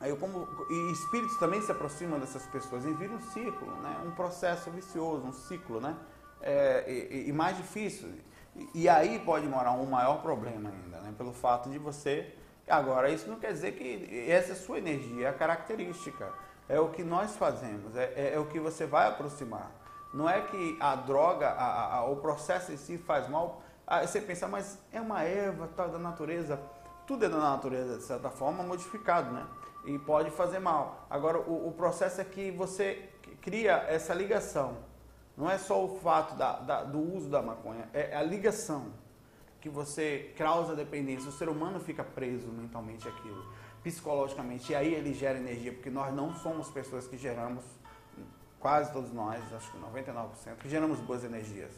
[0.04, 4.02] aí como, e espíritos também se aproximam dessas pessoas e vira um ciclo, né?
[4.04, 5.80] um processo vicioso, um ciclo.
[5.80, 5.96] Né?
[6.40, 8.08] É, e, e, mais difícil.
[8.54, 11.14] E, e aí pode morar um maior problema ainda, né?
[11.16, 12.34] pelo fato de você
[12.68, 16.32] Agora, isso não quer dizer que essa é sua energia, é a característica.
[16.66, 19.70] É o que nós fazemos, é, é, é o que você vai aproximar.
[20.14, 23.62] Não é que a droga, a, a, o processo em si faz mal.
[23.86, 26.58] Aí você pensa, mas é uma erva tal da natureza.
[27.06, 29.46] Tudo é da natureza, de certa forma, modificado, né?
[29.86, 31.06] E pode fazer mal.
[31.10, 33.08] Agora, o, o processo é que você
[33.42, 34.78] cria essa ligação.
[35.36, 38.92] Não é só o fato da, da, do uso da maconha, é a ligação
[39.60, 43.44] que você causa dependência, o ser humano fica preso mentalmente aquilo,
[43.82, 47.64] psicologicamente, e aí ele gera energia, porque nós não somos pessoas que geramos,
[48.60, 51.72] quase todos nós, acho que 99%, que geramos boas energias.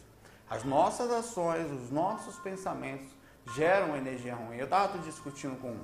[0.50, 3.06] As nossas ações, os nossos pensamentos
[3.54, 4.56] geram energia ruim.
[4.56, 5.76] Eu tava discutindo com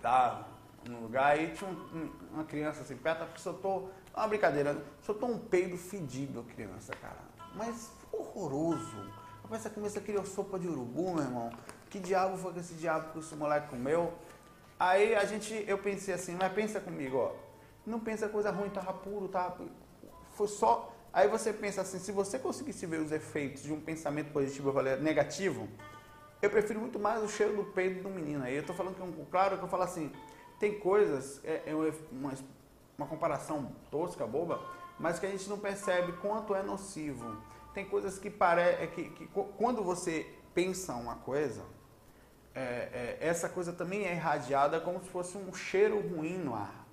[0.00, 0.46] tá
[0.88, 5.38] no lugar e tinha um, uma criança assim perto, porque soltou uma brincadeira, soltou um
[5.38, 7.18] peido fedido a criança, cara.
[7.54, 9.12] Mas horroroso.
[9.42, 11.50] Rapaz, essa criança criou sopa de urubu, meu irmão.
[11.88, 14.12] Que diabo foi que esse diabo que esse moleque comeu?
[14.78, 17.32] Aí a gente, eu pensei assim, mas pensa comigo, ó.
[17.84, 19.66] Não pensa coisa ruim, tava puro, tava.
[20.32, 20.94] Foi só.
[21.12, 25.68] Aí você pensa assim, se você conseguisse ver os efeitos de um pensamento positivo negativo,
[26.42, 28.44] eu prefiro muito mais o cheiro do peito do menino.
[28.44, 30.12] Aí eu tô falando que, um, claro, que eu falo assim,
[30.58, 31.74] tem coisas, é, é
[32.10, 32.32] uma,
[32.96, 34.60] uma comparação tosca, boba,
[34.98, 37.42] mas que a gente não percebe quanto é nocivo.
[37.72, 39.26] Tem coisas que parece que, que
[39.56, 41.62] quando você pensa uma coisa,
[42.54, 46.86] é, é, essa coisa também é irradiada como se fosse um cheiro ruim no ar.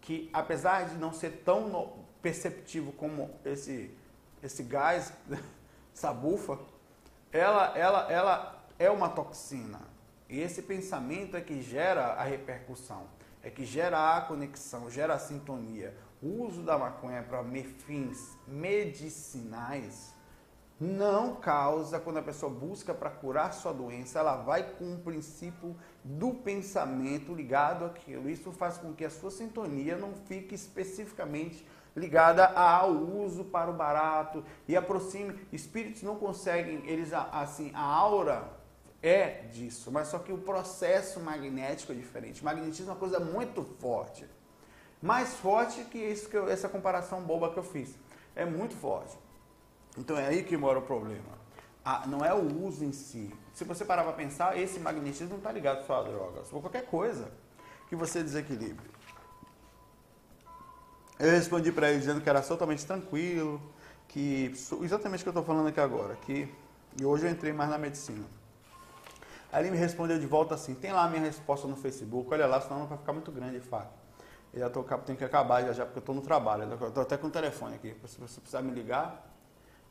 [0.00, 3.90] Que apesar de não ser tão perceptivo como esse,
[4.42, 5.12] esse gás,
[5.94, 6.58] essa bufa,
[7.34, 9.80] ela, ela, ela é uma toxina.
[10.28, 13.08] E esse pensamento é que gera a repercussão,
[13.42, 15.96] é que gera a conexão, gera a sintonia.
[16.22, 17.44] O uso da maconha para
[17.86, 20.14] fins medicinais
[20.80, 25.76] não causa, quando a pessoa busca para curar sua doença, ela vai com o princípio
[26.04, 28.30] do pensamento ligado àquilo.
[28.30, 31.66] Isso faz com que a sua sintonia não fique especificamente
[31.96, 35.46] ligada ao uso para o barato e aproxime.
[35.52, 38.48] Espíritos não conseguem, eles assim, a aura
[39.02, 42.44] é disso, mas só que o processo magnético é diferente.
[42.44, 44.26] Magnetismo é uma coisa muito forte.
[45.02, 47.94] Mais forte que isso que eu, essa comparação boba que eu fiz.
[48.34, 49.16] É muito forte.
[49.98, 51.44] Então é aí que mora o problema.
[52.08, 53.30] Não é o uso em si.
[53.52, 56.86] Se você parar para pensar, esse magnetismo não está ligado só a drogas, ou qualquer
[56.86, 57.30] coisa
[57.88, 58.93] que você desequilibre.
[61.18, 63.62] Eu respondi para ele dizendo que era totalmente tranquilo,
[64.08, 66.52] que exatamente o que eu estou falando aqui agora, que
[67.00, 68.24] e hoje eu entrei mais na medicina.
[69.52, 72.46] Aí ele me respondeu de volta assim, tem lá a minha resposta no Facebook, olha
[72.46, 73.92] lá, senão não vai ficar muito grande, fato.
[74.52, 77.02] Eu já tô, tenho que acabar já, já porque eu estou no trabalho, eu estou
[77.02, 79.28] até com o telefone aqui, se você precisar me ligar,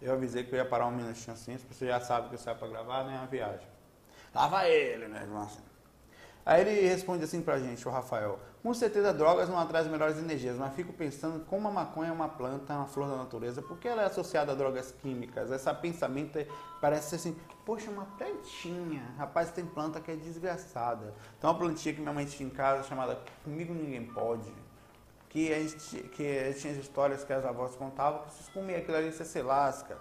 [0.02, 2.40] eu avisei que eu ia parar um minutinho assim, se você já sabe que eu
[2.40, 3.18] saio para gravar, né?
[3.24, 3.68] A viagem.
[4.34, 5.44] Lá vai ele, né, irmão?
[5.44, 5.62] Assim.
[6.46, 8.40] Aí ele responde assim pra gente, o Rafael.
[8.62, 12.30] Com certeza drogas não atrás melhores energias, mas fico pensando como a maconha é uma
[12.30, 15.52] planta, uma flor da natureza, porque ela é associada a drogas químicas.
[15.52, 16.48] Esse pensamento é,
[16.82, 19.04] parece ser assim, poxa, uma plantinha.
[19.18, 21.14] Rapaz, tem planta que é desgraçada.
[21.40, 24.52] Tem uma plantinha que minha mãe tinha em casa chamada Comigo Ninguém Pode
[25.34, 29.12] que a gente que tinha histórias que as avós contavam que vocês comiam aquilo ali,
[29.12, 29.98] você se lasca.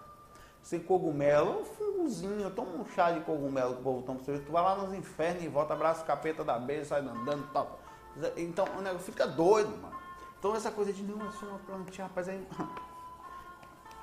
[0.62, 4.62] Sem cogumelo, um fungozinho, toma um chá de cogumelo que o povo toma tu vai
[4.62, 7.80] lá nos infernos e volta, abraça o capeta da beira, sai andando tal.
[8.36, 9.96] Então o negócio fica doido, mano.
[10.38, 12.46] Então essa coisa de não, eu sou uma plantinha, rapaz, aí.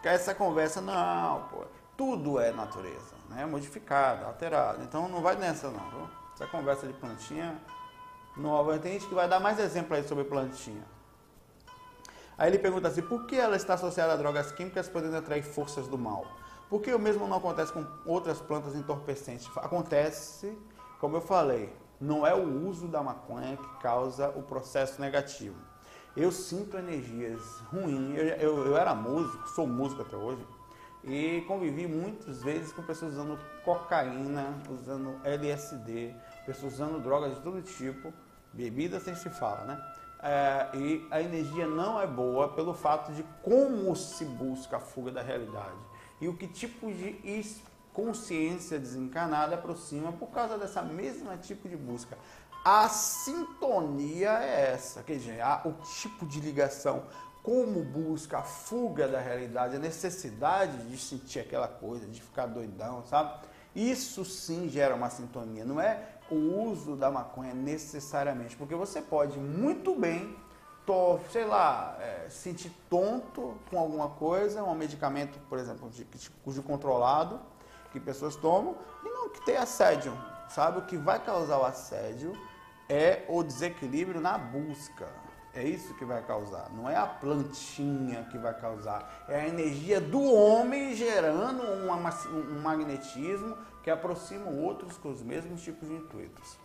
[0.03, 1.63] Essa conversa, não, pô.
[1.95, 3.45] Tudo é natureza, né?
[3.45, 4.81] Modificada, alterada.
[4.83, 6.09] Então não vai nessa não, viu?
[6.33, 7.59] Essa conversa de plantinha
[8.37, 8.79] nova.
[8.79, 10.83] Tem gente que vai dar mais exemplo aí sobre plantinha.
[12.37, 15.87] Aí ele pergunta assim: por que ela está associada a drogas químicas podendo atrair forças
[15.87, 16.25] do mal?
[16.69, 19.49] Por que o mesmo não acontece com outras plantas entorpecentes?
[19.57, 20.55] Acontece,
[20.99, 25.55] como eu falei, não é o uso da maconha que causa o processo negativo.
[26.15, 28.17] Eu sinto energias ruins.
[28.17, 30.45] Eu, eu, eu era músico, sou músico até hoje,
[31.03, 36.13] e convivi muitas vezes com pessoas usando cocaína, usando LSD,
[36.45, 38.13] pessoas usando drogas de todo tipo,
[38.53, 39.81] bebida sem se fala, né?
[40.21, 45.11] é, e a energia não é boa pelo fato de como se busca a fuga
[45.11, 45.88] da realidade
[46.21, 47.19] e o que tipo de
[47.93, 52.17] consciência desencarnada aproxima por causa dessa mesma tipo de busca.
[52.63, 57.03] A sintonia é essa, quer dizer, o tipo de ligação,
[57.41, 63.03] como busca a fuga da realidade, a necessidade de sentir aquela coisa, de ficar doidão,
[63.05, 63.47] sabe?
[63.75, 69.39] Isso sim gera uma sintonia, não é o uso da maconha necessariamente, porque você pode
[69.39, 70.35] muito bem,
[70.89, 76.03] to, sei lá, é, sentir tonto com alguma coisa, um medicamento, por exemplo, de,
[76.43, 77.39] cujo controlado,
[77.91, 78.75] que pessoas tomam,
[79.05, 80.11] e não que ter assédio,
[80.49, 80.79] sabe?
[80.79, 82.33] O que vai causar o assédio
[82.89, 85.07] é o desequilíbrio na busca.
[85.53, 86.71] É isso que vai causar.
[86.71, 89.25] Não é a plantinha que vai causar.
[89.27, 95.87] É a energia do homem gerando um magnetismo que aproximam outros com os mesmos tipos
[95.87, 96.57] de intuitos.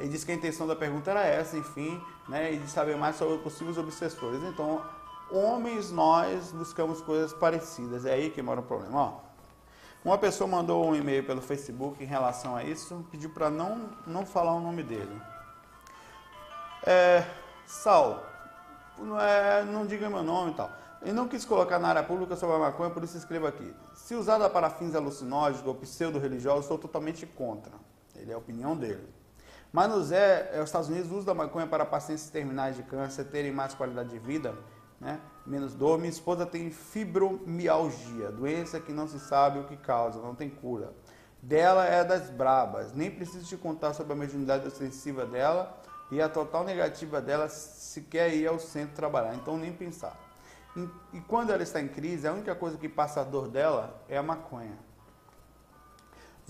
[0.00, 3.16] Ele diz que a intenção da pergunta era essa, enfim, né, e de saber mais
[3.16, 4.42] sobre possíveis obsessores.
[4.42, 4.82] Então,
[5.30, 8.06] homens, nós buscamos coisas parecidas.
[8.06, 8.98] É aí que mora o problema.
[8.98, 9.20] Ó,
[10.02, 14.24] uma pessoa mandou um e-mail pelo Facebook em relação a isso, pediu para não, não
[14.24, 15.20] falar o nome dele.
[16.86, 17.22] É,
[17.66, 18.24] Sal,
[18.96, 20.70] não, é, não diga meu nome e tal.
[21.04, 23.74] E não quis colocar na área pública sobre a maconha, por isso escrevo aqui.
[23.94, 27.72] Se usada para fins alucinógenos ou pseudo-religiosos, sou totalmente contra.
[28.16, 29.19] Ele é a opinião dele.
[29.72, 33.52] Mas nos é, os Estados Unidos usam a maconha para pacientes terminais de câncer terem
[33.52, 34.54] mais qualidade de vida,
[35.00, 35.20] né?
[35.46, 35.98] menos dor.
[35.98, 40.92] Minha esposa tem fibromialgia, doença que não se sabe o que causa, não tem cura.
[41.40, 42.92] Dela é das brabas.
[42.92, 45.80] Nem preciso te contar sobre a mediunidade ostensiva dela
[46.10, 49.34] e a total negativa dela se quer ir ao centro trabalhar.
[49.34, 50.18] Então nem pensar.
[51.12, 54.16] E quando ela está em crise, a única coisa que passa a dor dela é
[54.16, 54.78] a maconha.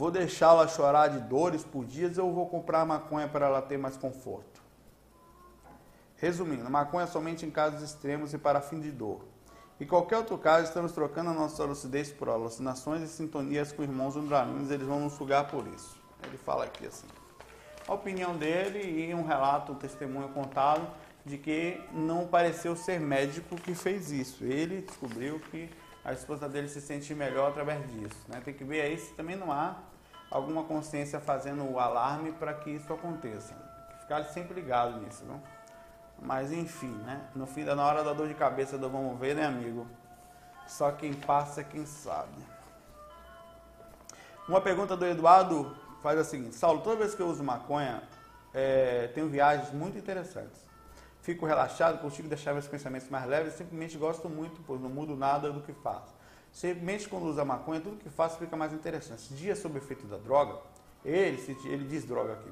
[0.01, 3.99] Vou deixá-la chorar de dores por dias ou vou comprar maconha para ela ter mais
[3.99, 4.63] conforto?
[6.17, 9.21] Resumindo, maconha somente em casos extremos e para fim de dor.
[9.79, 14.17] Em qualquer outro caso, estamos trocando a nossa lucidez por alucinações e sintonias com irmãos
[14.17, 16.01] undralinos, eles vão nos sugar por isso.
[16.27, 17.07] Ele fala aqui assim.
[17.87, 20.89] A opinião dele e um relato, um testemunho contado
[21.27, 24.45] de que não pareceu ser médico que fez isso.
[24.45, 25.69] Ele descobriu que
[26.03, 28.17] a esposa dele se sente melhor através disso.
[28.29, 28.41] Né?
[28.43, 29.89] Tem que ver aí se também não há
[30.31, 33.55] alguma consciência fazendo o alarme para que isso aconteça.
[34.01, 35.25] Ficar sempre ligado nisso.
[35.25, 35.43] Não?
[36.21, 37.21] Mas enfim, né?
[37.35, 39.87] no fim, na hora da dor de cabeça do vamos ver, né, amigo?
[40.66, 42.31] Só quem passa é quem sabe.
[44.47, 48.03] Uma pergunta do Eduardo faz a seguinte: Saulo, toda vez que eu uso maconha,
[48.53, 50.61] é, tenho viagens muito interessantes.
[51.23, 55.53] Fico relaxado, consigo deixar meus pensamentos mais leves, simplesmente gosto muito, pois não mudo nada
[55.53, 56.14] do que faço.
[56.53, 59.33] Simplesmente quando usa maconha, tudo que faço fica mais interessante.
[59.35, 60.59] Dias sob efeito da droga,
[61.05, 62.51] ele, ele diz droga aqui?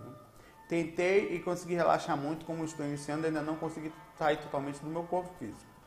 [0.69, 5.03] Tentei e consegui relaxar muito, como estou iniciando, ainda não consegui sair totalmente do meu
[5.03, 5.79] corpo físico.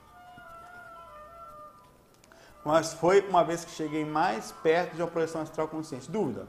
[2.63, 6.10] Mas foi uma vez que cheguei mais perto de uma projeção astral consciente.
[6.10, 6.47] Dúvida.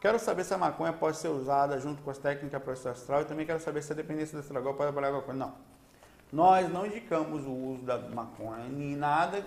[0.00, 3.24] Quero saber se a maconha pode ser usada junto com as técnicas projeção astral e
[3.24, 5.38] também quero saber se a dependência do estragol pode trabalhar com a coisa.
[5.38, 5.54] Não.
[6.32, 9.44] Nós não indicamos o uso da maconha nem nada.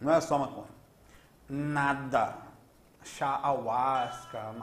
[0.00, 0.66] Não é só maconha.
[1.48, 2.36] Nada.
[3.02, 4.54] Chá ayahuasca,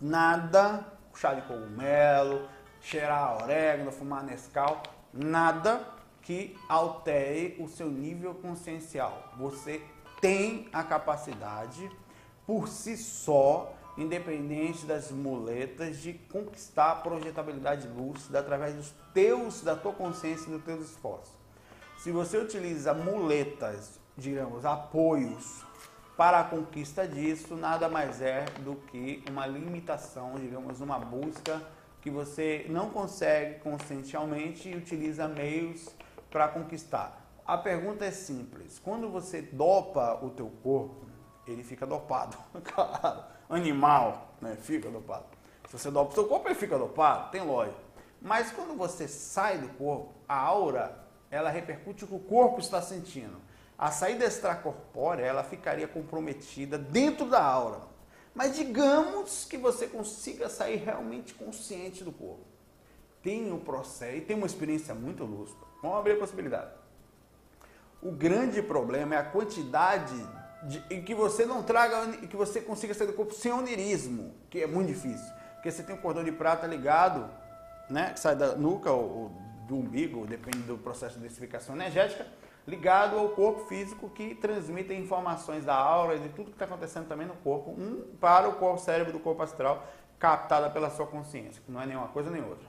[0.00, 0.86] nada.
[1.14, 2.48] Chá de cogumelo,
[2.80, 4.82] cheirar orégano, fumar Nescau.
[5.12, 5.84] Nada
[6.22, 9.32] que altere o seu nível consciencial.
[9.36, 9.82] Você
[10.20, 11.90] tem a capacidade,
[12.46, 19.74] por si só, independente das muletas, de conquistar a projetabilidade lúcida através dos teus, da
[19.74, 21.34] tua consciência e dos teus esforços.
[21.98, 25.64] Se você utiliza muletas, digamos, apoios
[26.16, 31.60] para a conquista disso, nada mais é do que uma limitação, digamos, uma busca
[32.00, 35.88] que você não consegue conscientemente e utiliza meios
[36.30, 37.26] para conquistar.
[37.44, 38.78] A pergunta é simples.
[38.78, 41.06] Quando você dopa o teu corpo,
[41.46, 42.36] ele fica dopado.
[42.62, 44.56] claro animal, né?
[44.62, 45.24] Fica dopado.
[45.68, 47.76] Se você dopa o seu corpo, ele fica dopado, tem lógica.
[48.22, 52.80] Mas quando você sai do corpo, a aura, ela repercute o que o corpo está
[52.80, 53.36] sentindo.
[53.80, 57.80] A saída extracorpórea, ela ficaria comprometida dentro da aura.
[58.34, 62.44] Mas digamos que você consiga sair realmente consciente do corpo.
[63.22, 65.64] Tem um processo e tem uma experiência muito lúcida.
[65.80, 66.72] Vamos abrir a possibilidade.
[68.02, 70.14] O grande problema é a quantidade
[70.64, 74.60] de, e que você não traga, que você consiga sair do corpo sem onirismo, que
[74.60, 75.32] é muito difícil.
[75.54, 77.30] Porque você tem um cordão de prata ligado,
[77.88, 79.28] né, que sai da nuca ou, ou
[79.66, 82.26] do umbigo, depende do processo de densificação energética,
[82.70, 87.08] ligado ao corpo físico que transmite informações da aura e de tudo que está acontecendo
[87.08, 89.84] também no corpo, um para o corpo cérebro do corpo astral,
[90.18, 92.68] captada pela sua consciência, que não é nenhuma coisa nem outra.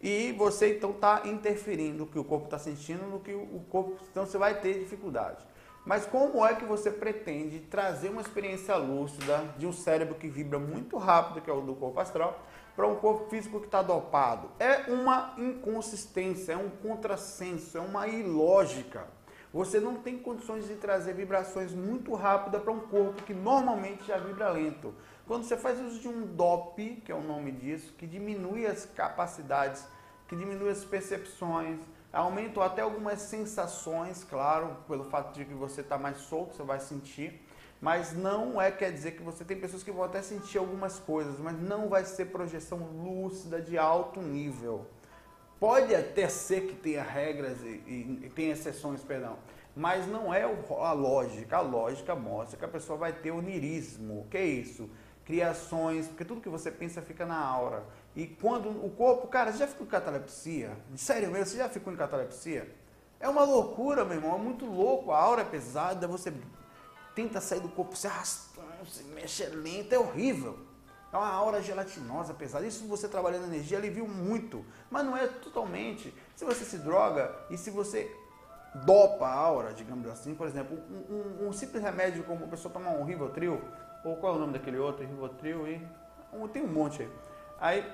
[0.00, 3.98] E você então está interferindo no que o corpo está sentindo, no que o corpo.
[4.10, 5.44] Então você vai ter dificuldade.
[5.84, 10.58] Mas como é que você pretende trazer uma experiência lúcida de um cérebro que vibra
[10.58, 12.40] muito rápido, que é o do corpo astral,
[12.76, 14.50] para um corpo físico que está dopado?
[14.58, 19.17] É uma inconsistência, é um contrassenso, é uma ilógica.
[19.52, 24.18] Você não tem condições de trazer vibrações muito rápidas para um corpo que normalmente já
[24.18, 24.94] vibra lento.
[25.26, 28.84] Quando você faz uso de um DOP, que é o nome disso, que diminui as
[28.84, 29.86] capacidades,
[30.26, 31.78] que diminui as percepções,
[32.12, 36.80] Aumentou até algumas sensações, claro, pelo fato de que você está mais solto, você vai
[36.80, 37.44] sentir.
[37.80, 41.38] Mas não é quer dizer que você tem pessoas que vão até sentir algumas coisas,
[41.38, 44.86] mas não vai ser projeção lúcida de alto nível.
[45.58, 49.36] Pode até ser que tenha regras e, e, e tenha exceções, perdão,
[49.74, 51.56] mas não é a lógica.
[51.56, 54.20] A lógica mostra que a pessoa vai ter onirismo.
[54.20, 54.88] O que é isso?
[55.24, 57.84] Criações, porque tudo que você pensa fica na aura.
[58.14, 60.76] E quando o corpo, cara, você já ficou em catalepsia?
[60.96, 62.68] Sério mesmo, você já ficou em catalepsia?
[63.20, 65.10] É uma loucura, meu irmão, é muito louco.
[65.10, 66.32] A aura é pesada, você
[67.14, 70.67] tenta sair do corpo se arrastando, se mexe é lento, é horrível.
[71.12, 72.66] É uma aura gelatinosa, pesada.
[72.66, 76.14] Isso você trabalhando energia alivia muito, mas não é totalmente.
[76.36, 78.14] Se você se droga e se você
[78.84, 80.34] dopa a aura, digamos assim.
[80.34, 83.60] Por exemplo, um, um, um simples remédio como a pessoa tomar um Rivotril,
[84.04, 85.06] ou qual é o nome daquele outro?
[85.06, 85.86] Rivotril e...
[86.32, 87.10] Um, tem um monte aí.
[87.60, 87.92] Aí,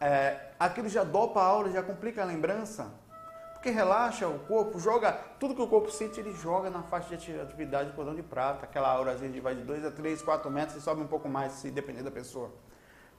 [0.00, 2.90] é, aquilo já dopa a aura, já complica a lembrança,
[3.60, 7.38] porque relaxa o corpo, joga, tudo que o corpo sente, ele joga na faixa de
[7.38, 10.78] atividade de cordão de prata, aquela aurazinha de vai de 2 a 3, 4 metros
[10.78, 12.50] e sobe um pouco mais, se depender da pessoa.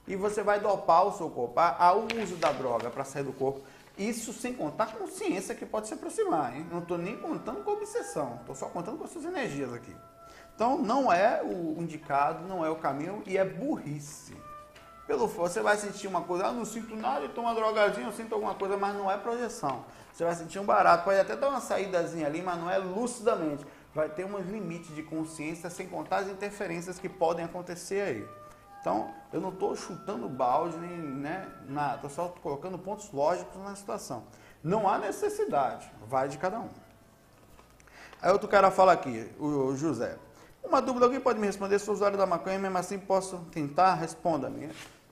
[0.08, 3.62] E você vai dopar o seu corpo, ao uso da droga para sair do corpo.
[3.96, 6.66] Isso sem contar a consciência que pode se aproximar, hein?
[6.72, 9.96] Não estou nem contando com obsessão, estou só contando com as suas energias aqui.
[10.56, 14.36] Então não é o indicado, não é o caminho e é burrice.
[15.06, 18.34] Pelo você vai sentir uma coisa, ah, não sinto nada, então uma drogazinha, eu sinto
[18.34, 19.86] alguma coisa, mas não é projeção.
[20.14, 23.66] Você vai sentir um barato, pode até dar uma saídazinha ali, mas não é lucidamente.
[23.94, 28.28] Vai ter uns limites de consciência, sem contar as interferências que podem acontecer aí.
[28.80, 31.48] Então, eu não estou chutando balde, nem né,
[31.96, 34.24] estou só colocando pontos lógicos na situação.
[34.64, 36.70] Não há necessidade, vai de cada um.
[38.22, 40.18] Aí outro cara fala aqui, o José.
[40.64, 41.80] Uma dúvida, alguém pode me responder?
[41.80, 43.96] Sou usuário da maconha, mesmo assim posso tentar?
[43.96, 44.70] Responda-me.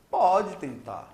[0.09, 1.07] Pode tentar.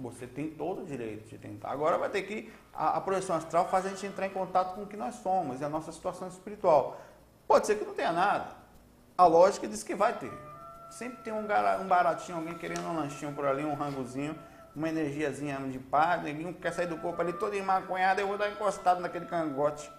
[0.00, 1.70] Você tem todo o direito de tentar.
[1.70, 2.52] Agora vai ter que.
[2.76, 5.60] A, a projeção astral faz a gente entrar em contato com o que nós somos
[5.60, 7.00] e a nossa situação espiritual.
[7.48, 8.48] Pode ser que não tenha nada.
[9.16, 10.32] A lógica diz que vai ter.
[10.90, 11.46] Sempre tem um,
[11.86, 14.38] baratinho, alguém querendo um lanchinho por ali, um rangozinho,
[14.74, 18.50] uma energiazinha de paz, neguinho quer sair do corpo ali todo emaconhado, eu vou dar
[18.50, 19.90] encostado naquele cangote.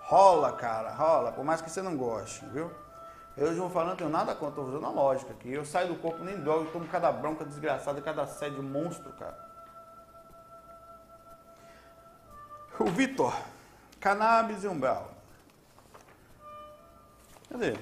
[0.00, 2.70] Rola, cara, rola, por mais que você não goste, viu?
[3.36, 5.50] Eu, João falando, não tenho nada contra, estou usando a lógica aqui.
[5.52, 9.51] Eu saio do corpo, nem droga, eu tomo cada bronca desgraçada, cada sede monstro, cara.
[12.82, 13.32] O Vitor,
[14.00, 15.08] cannabis e umbral.
[17.48, 17.78] Cadê?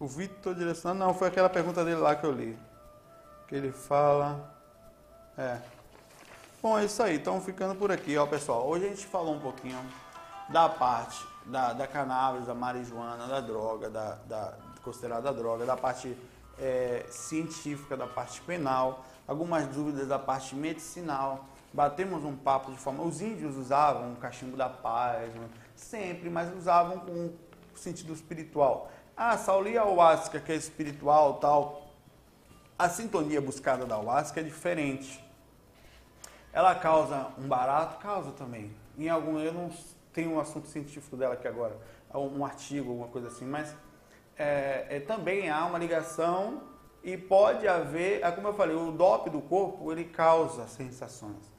[0.00, 2.58] O Vitor direcionando, não, foi aquela pergunta dele lá que eu li.
[3.46, 4.58] Que ele fala.
[5.36, 5.60] É.
[6.62, 8.66] Bom, é isso aí, então ficando por aqui, ó pessoal.
[8.66, 9.84] Hoje a gente falou um pouquinho
[10.48, 16.16] da parte da, da cannabis, da marijuana, da droga, da, da considerada droga, da parte
[16.58, 21.44] é, científica, da parte penal, algumas dúvidas da parte medicinal.
[21.72, 23.02] Batemos um papo de forma.
[23.02, 25.48] Os índios usavam o cachimbo da paz, né?
[25.74, 27.32] sempre, mas usavam com
[27.74, 28.90] sentido espiritual.
[29.16, 31.86] Ah, Saulo, a ayahuasca que é espiritual tal?
[32.78, 35.22] A sintonia buscada da ayahuasca é diferente.
[36.52, 37.98] Ela causa um barato?
[37.98, 38.74] Causa também.
[38.98, 39.70] Em algum, eu não
[40.12, 41.76] tenho um assunto científico dela aqui agora,
[42.14, 43.74] um artigo, alguma coisa assim, mas
[44.38, 46.62] é, é, também há uma ligação
[47.04, 51.52] e pode haver, é como eu falei, o DOP do corpo ele causa sensações.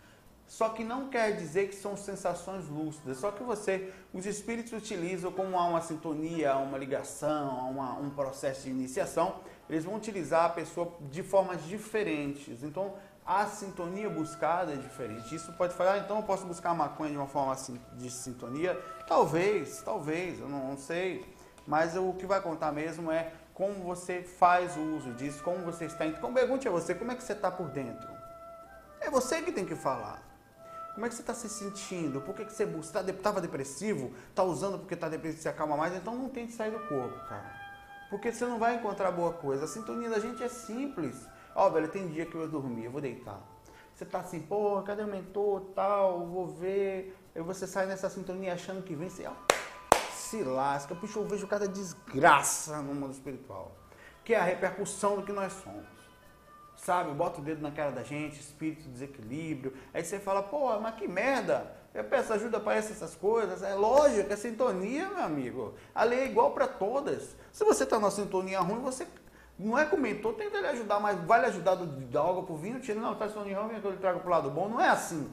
[0.47, 5.29] Só que não quer dizer que são sensações lúcidas, só que você, os espíritos utilizam
[5.29, 9.35] como há uma sintonia, uma ligação, uma, um processo de iniciação,
[9.69, 12.63] eles vão utilizar a pessoa de formas diferentes.
[12.63, 12.93] Então,
[13.25, 15.35] a sintonia buscada é diferente.
[15.35, 18.09] Isso pode falar, ah, então eu posso buscar a maconha de uma forma assim, de
[18.09, 18.81] sintonia?
[19.05, 21.25] Talvez, talvez, eu não, não sei.
[21.67, 25.85] Mas o que vai contar mesmo é como você faz o uso disso, como você
[25.85, 26.05] está.
[26.05, 28.07] Então, pergunte a você, como é que você está por dentro?
[29.01, 30.26] É você que tem que falar.
[30.97, 32.19] Como é que você está se sentindo?
[32.21, 34.11] Por que, que você estava tá, depressivo?
[34.31, 35.93] Está usando porque está depressivo, se acalma mais?
[35.93, 37.53] Então não tente sair do corpo, cara.
[38.09, 39.65] Porque você não vai encontrar boa coisa.
[39.65, 41.23] A sintonia da gente é simples.
[41.53, 43.39] Ó, oh, velho, tem dia que eu dormi, eu vou deitar.
[43.93, 47.15] Você tá assim, pô, cadê o mentor, tal, vou ver.
[47.35, 49.33] Aí você sai nessa sintonia achando que vem, você ó,
[50.13, 50.95] se lasca.
[50.95, 53.77] Puxa, eu vejo cada desgraça no mundo espiritual.
[54.25, 55.96] Que é a repercussão do que nós somos
[56.77, 57.11] sabe?
[57.11, 59.73] Bota o dedo na cara da gente, espírito de desequilíbrio.
[59.93, 61.75] Aí você fala, pô, mas que merda!
[61.93, 63.63] Eu peço ajuda para essas coisas.
[63.63, 65.73] É lógico, é sintonia, meu amigo.
[65.95, 67.35] A lei é igual para todas.
[67.51, 69.07] Se você está na sintonia ruim, você
[69.57, 72.79] não é comentou, tenta lhe ajudar, mas vai lhe ajudar do, da água pro vinho,
[72.79, 74.69] tira, não, tá sintonia ruim, que eu lhe trago pro lado bom.
[74.69, 75.27] Não é assim.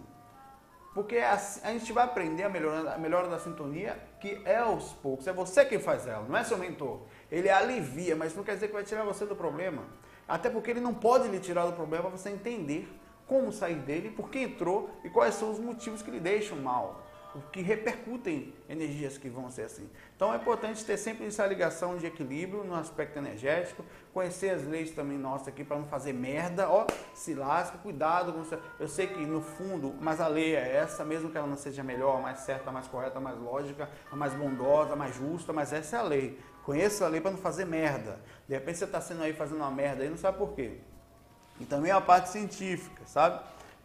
[0.95, 4.59] Porque é assim, a gente vai aprender a melhora, a melhora da sintonia, que é
[4.59, 5.27] aos poucos.
[5.27, 7.01] É você quem faz ela, não é seu mentor.
[7.31, 9.83] Ele alivia, mas não quer dizer que vai tirar você do problema.
[10.27, 12.89] Até porque ele não pode lhe tirar do problema para você entender
[13.27, 17.03] como sair dele, por que entrou e quais são os motivos que lhe deixam mal,
[17.35, 19.89] o que repercutem energias que vão ser assim.
[20.15, 24.93] Então é importante ter sempre essa ligação de equilíbrio no aspecto energético, conhecer as leis
[24.93, 28.33] também nossas aqui para não fazer merda, ó, se lasca, cuidado.
[28.33, 28.59] Você...
[28.79, 31.83] Eu sei que no fundo, mas a lei é essa, mesmo que ela não seja
[31.83, 36.03] melhor, mais certa, mais correta, mais lógica, mais bondosa, mais justa, mas essa é a
[36.03, 36.39] lei.
[36.65, 38.19] Conheça a lei para não fazer merda.
[38.49, 40.79] De repente você está sendo aí fazendo uma merda e não sabe por quê.
[41.61, 43.41] E também a parte científica, sabe?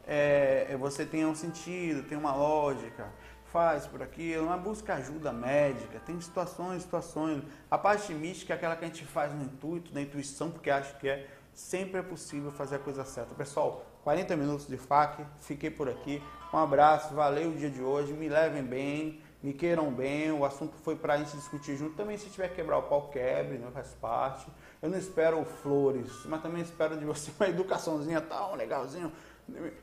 [0.07, 3.07] É, é, você tem um sentido, tem uma lógica,
[3.51, 7.43] faz por aquilo, mas busca ajuda médica, tem situações, situações.
[7.69, 10.93] A parte mística é aquela que a gente faz no intuito, na intuição, porque acha
[10.95, 13.35] que é, sempre é possível fazer a coisa certa.
[13.35, 16.23] Pessoal, 40 minutos de FAQ, fiquei por aqui.
[16.53, 20.31] Um abraço, valeu o dia de hoje, me levem bem, me queiram bem.
[20.31, 21.95] O assunto foi para a gente discutir junto.
[21.95, 24.47] Também, se tiver que quebrar o pau, quebre, não faz parte.
[24.81, 29.11] Eu não espero flores, mas também espero de você uma educaçãozinha tão legalzinho.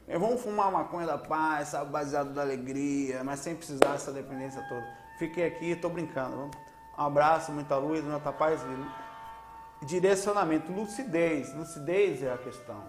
[0.07, 4.87] Vamos fumar maconha da paz, sabe, baseado da alegria, mas sem precisar dessa dependência toda.
[5.19, 6.51] Fiquei aqui, tô brincando.
[6.97, 8.61] Um abraço, muita luz, muita paz
[9.85, 11.53] direcionamento, lucidez.
[11.55, 12.83] Lucidez é a questão.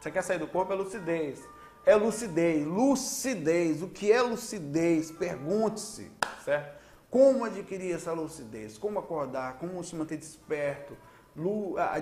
[0.00, 1.42] Você quer sair do corpo, é lucidez.
[1.86, 3.82] É lucidez, lucidez.
[3.82, 5.10] O que é lucidez?
[5.10, 6.10] Pergunte-se,
[6.44, 6.82] certo?
[7.10, 8.76] Como adquirir essa lucidez?
[8.76, 9.54] Como acordar?
[9.58, 10.96] Como se manter desperto,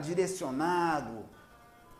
[0.02, 1.24] direcionado,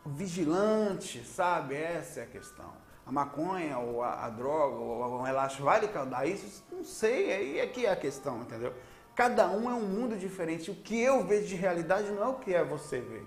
[0.05, 1.76] vigilante, sabe?
[1.76, 2.72] Essa é a questão.
[3.05, 6.64] A maconha ou a, a droga ou o relaxo vai lhe causar isso?
[6.70, 8.72] Não sei, aí é que é a questão, entendeu?
[9.14, 10.70] Cada um é um mundo diferente.
[10.70, 13.26] O que eu vejo de realidade não é o que é você ver.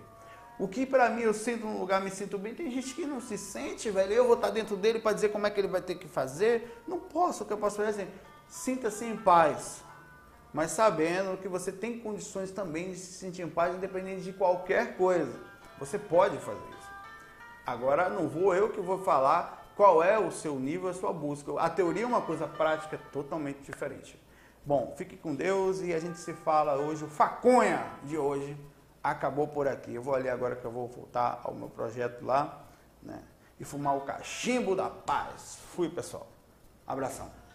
[0.57, 3.19] O que para mim eu sinto num lugar, me sinto bem, tem gente que não
[3.19, 4.13] se sente, velho.
[4.13, 6.81] Eu vou estar dentro dele para dizer como é que ele vai ter que fazer.
[6.87, 7.43] Não posso.
[7.43, 8.11] O que eu posso fazer é assim,
[8.47, 9.83] sinta-se em paz.
[10.53, 14.95] Mas sabendo que você tem condições também de se sentir em paz, independente de qualquer
[14.95, 15.37] coisa.
[15.77, 16.89] Você pode fazer isso.
[17.65, 21.59] Agora, não vou eu que vou falar qual é o seu nível, a sua busca.
[21.59, 24.17] A teoria é uma coisa prática totalmente diferente.
[24.65, 27.03] Bom, fique com Deus e a gente se fala hoje.
[27.03, 28.57] O Faconha de hoje
[29.03, 29.93] acabou por aqui.
[29.93, 32.63] Eu vou ali agora que eu vou voltar ao meu projeto lá,
[33.03, 33.21] né?
[33.59, 35.59] E fumar o cachimbo da paz.
[35.75, 36.27] Fui, pessoal.
[36.87, 37.29] Abração.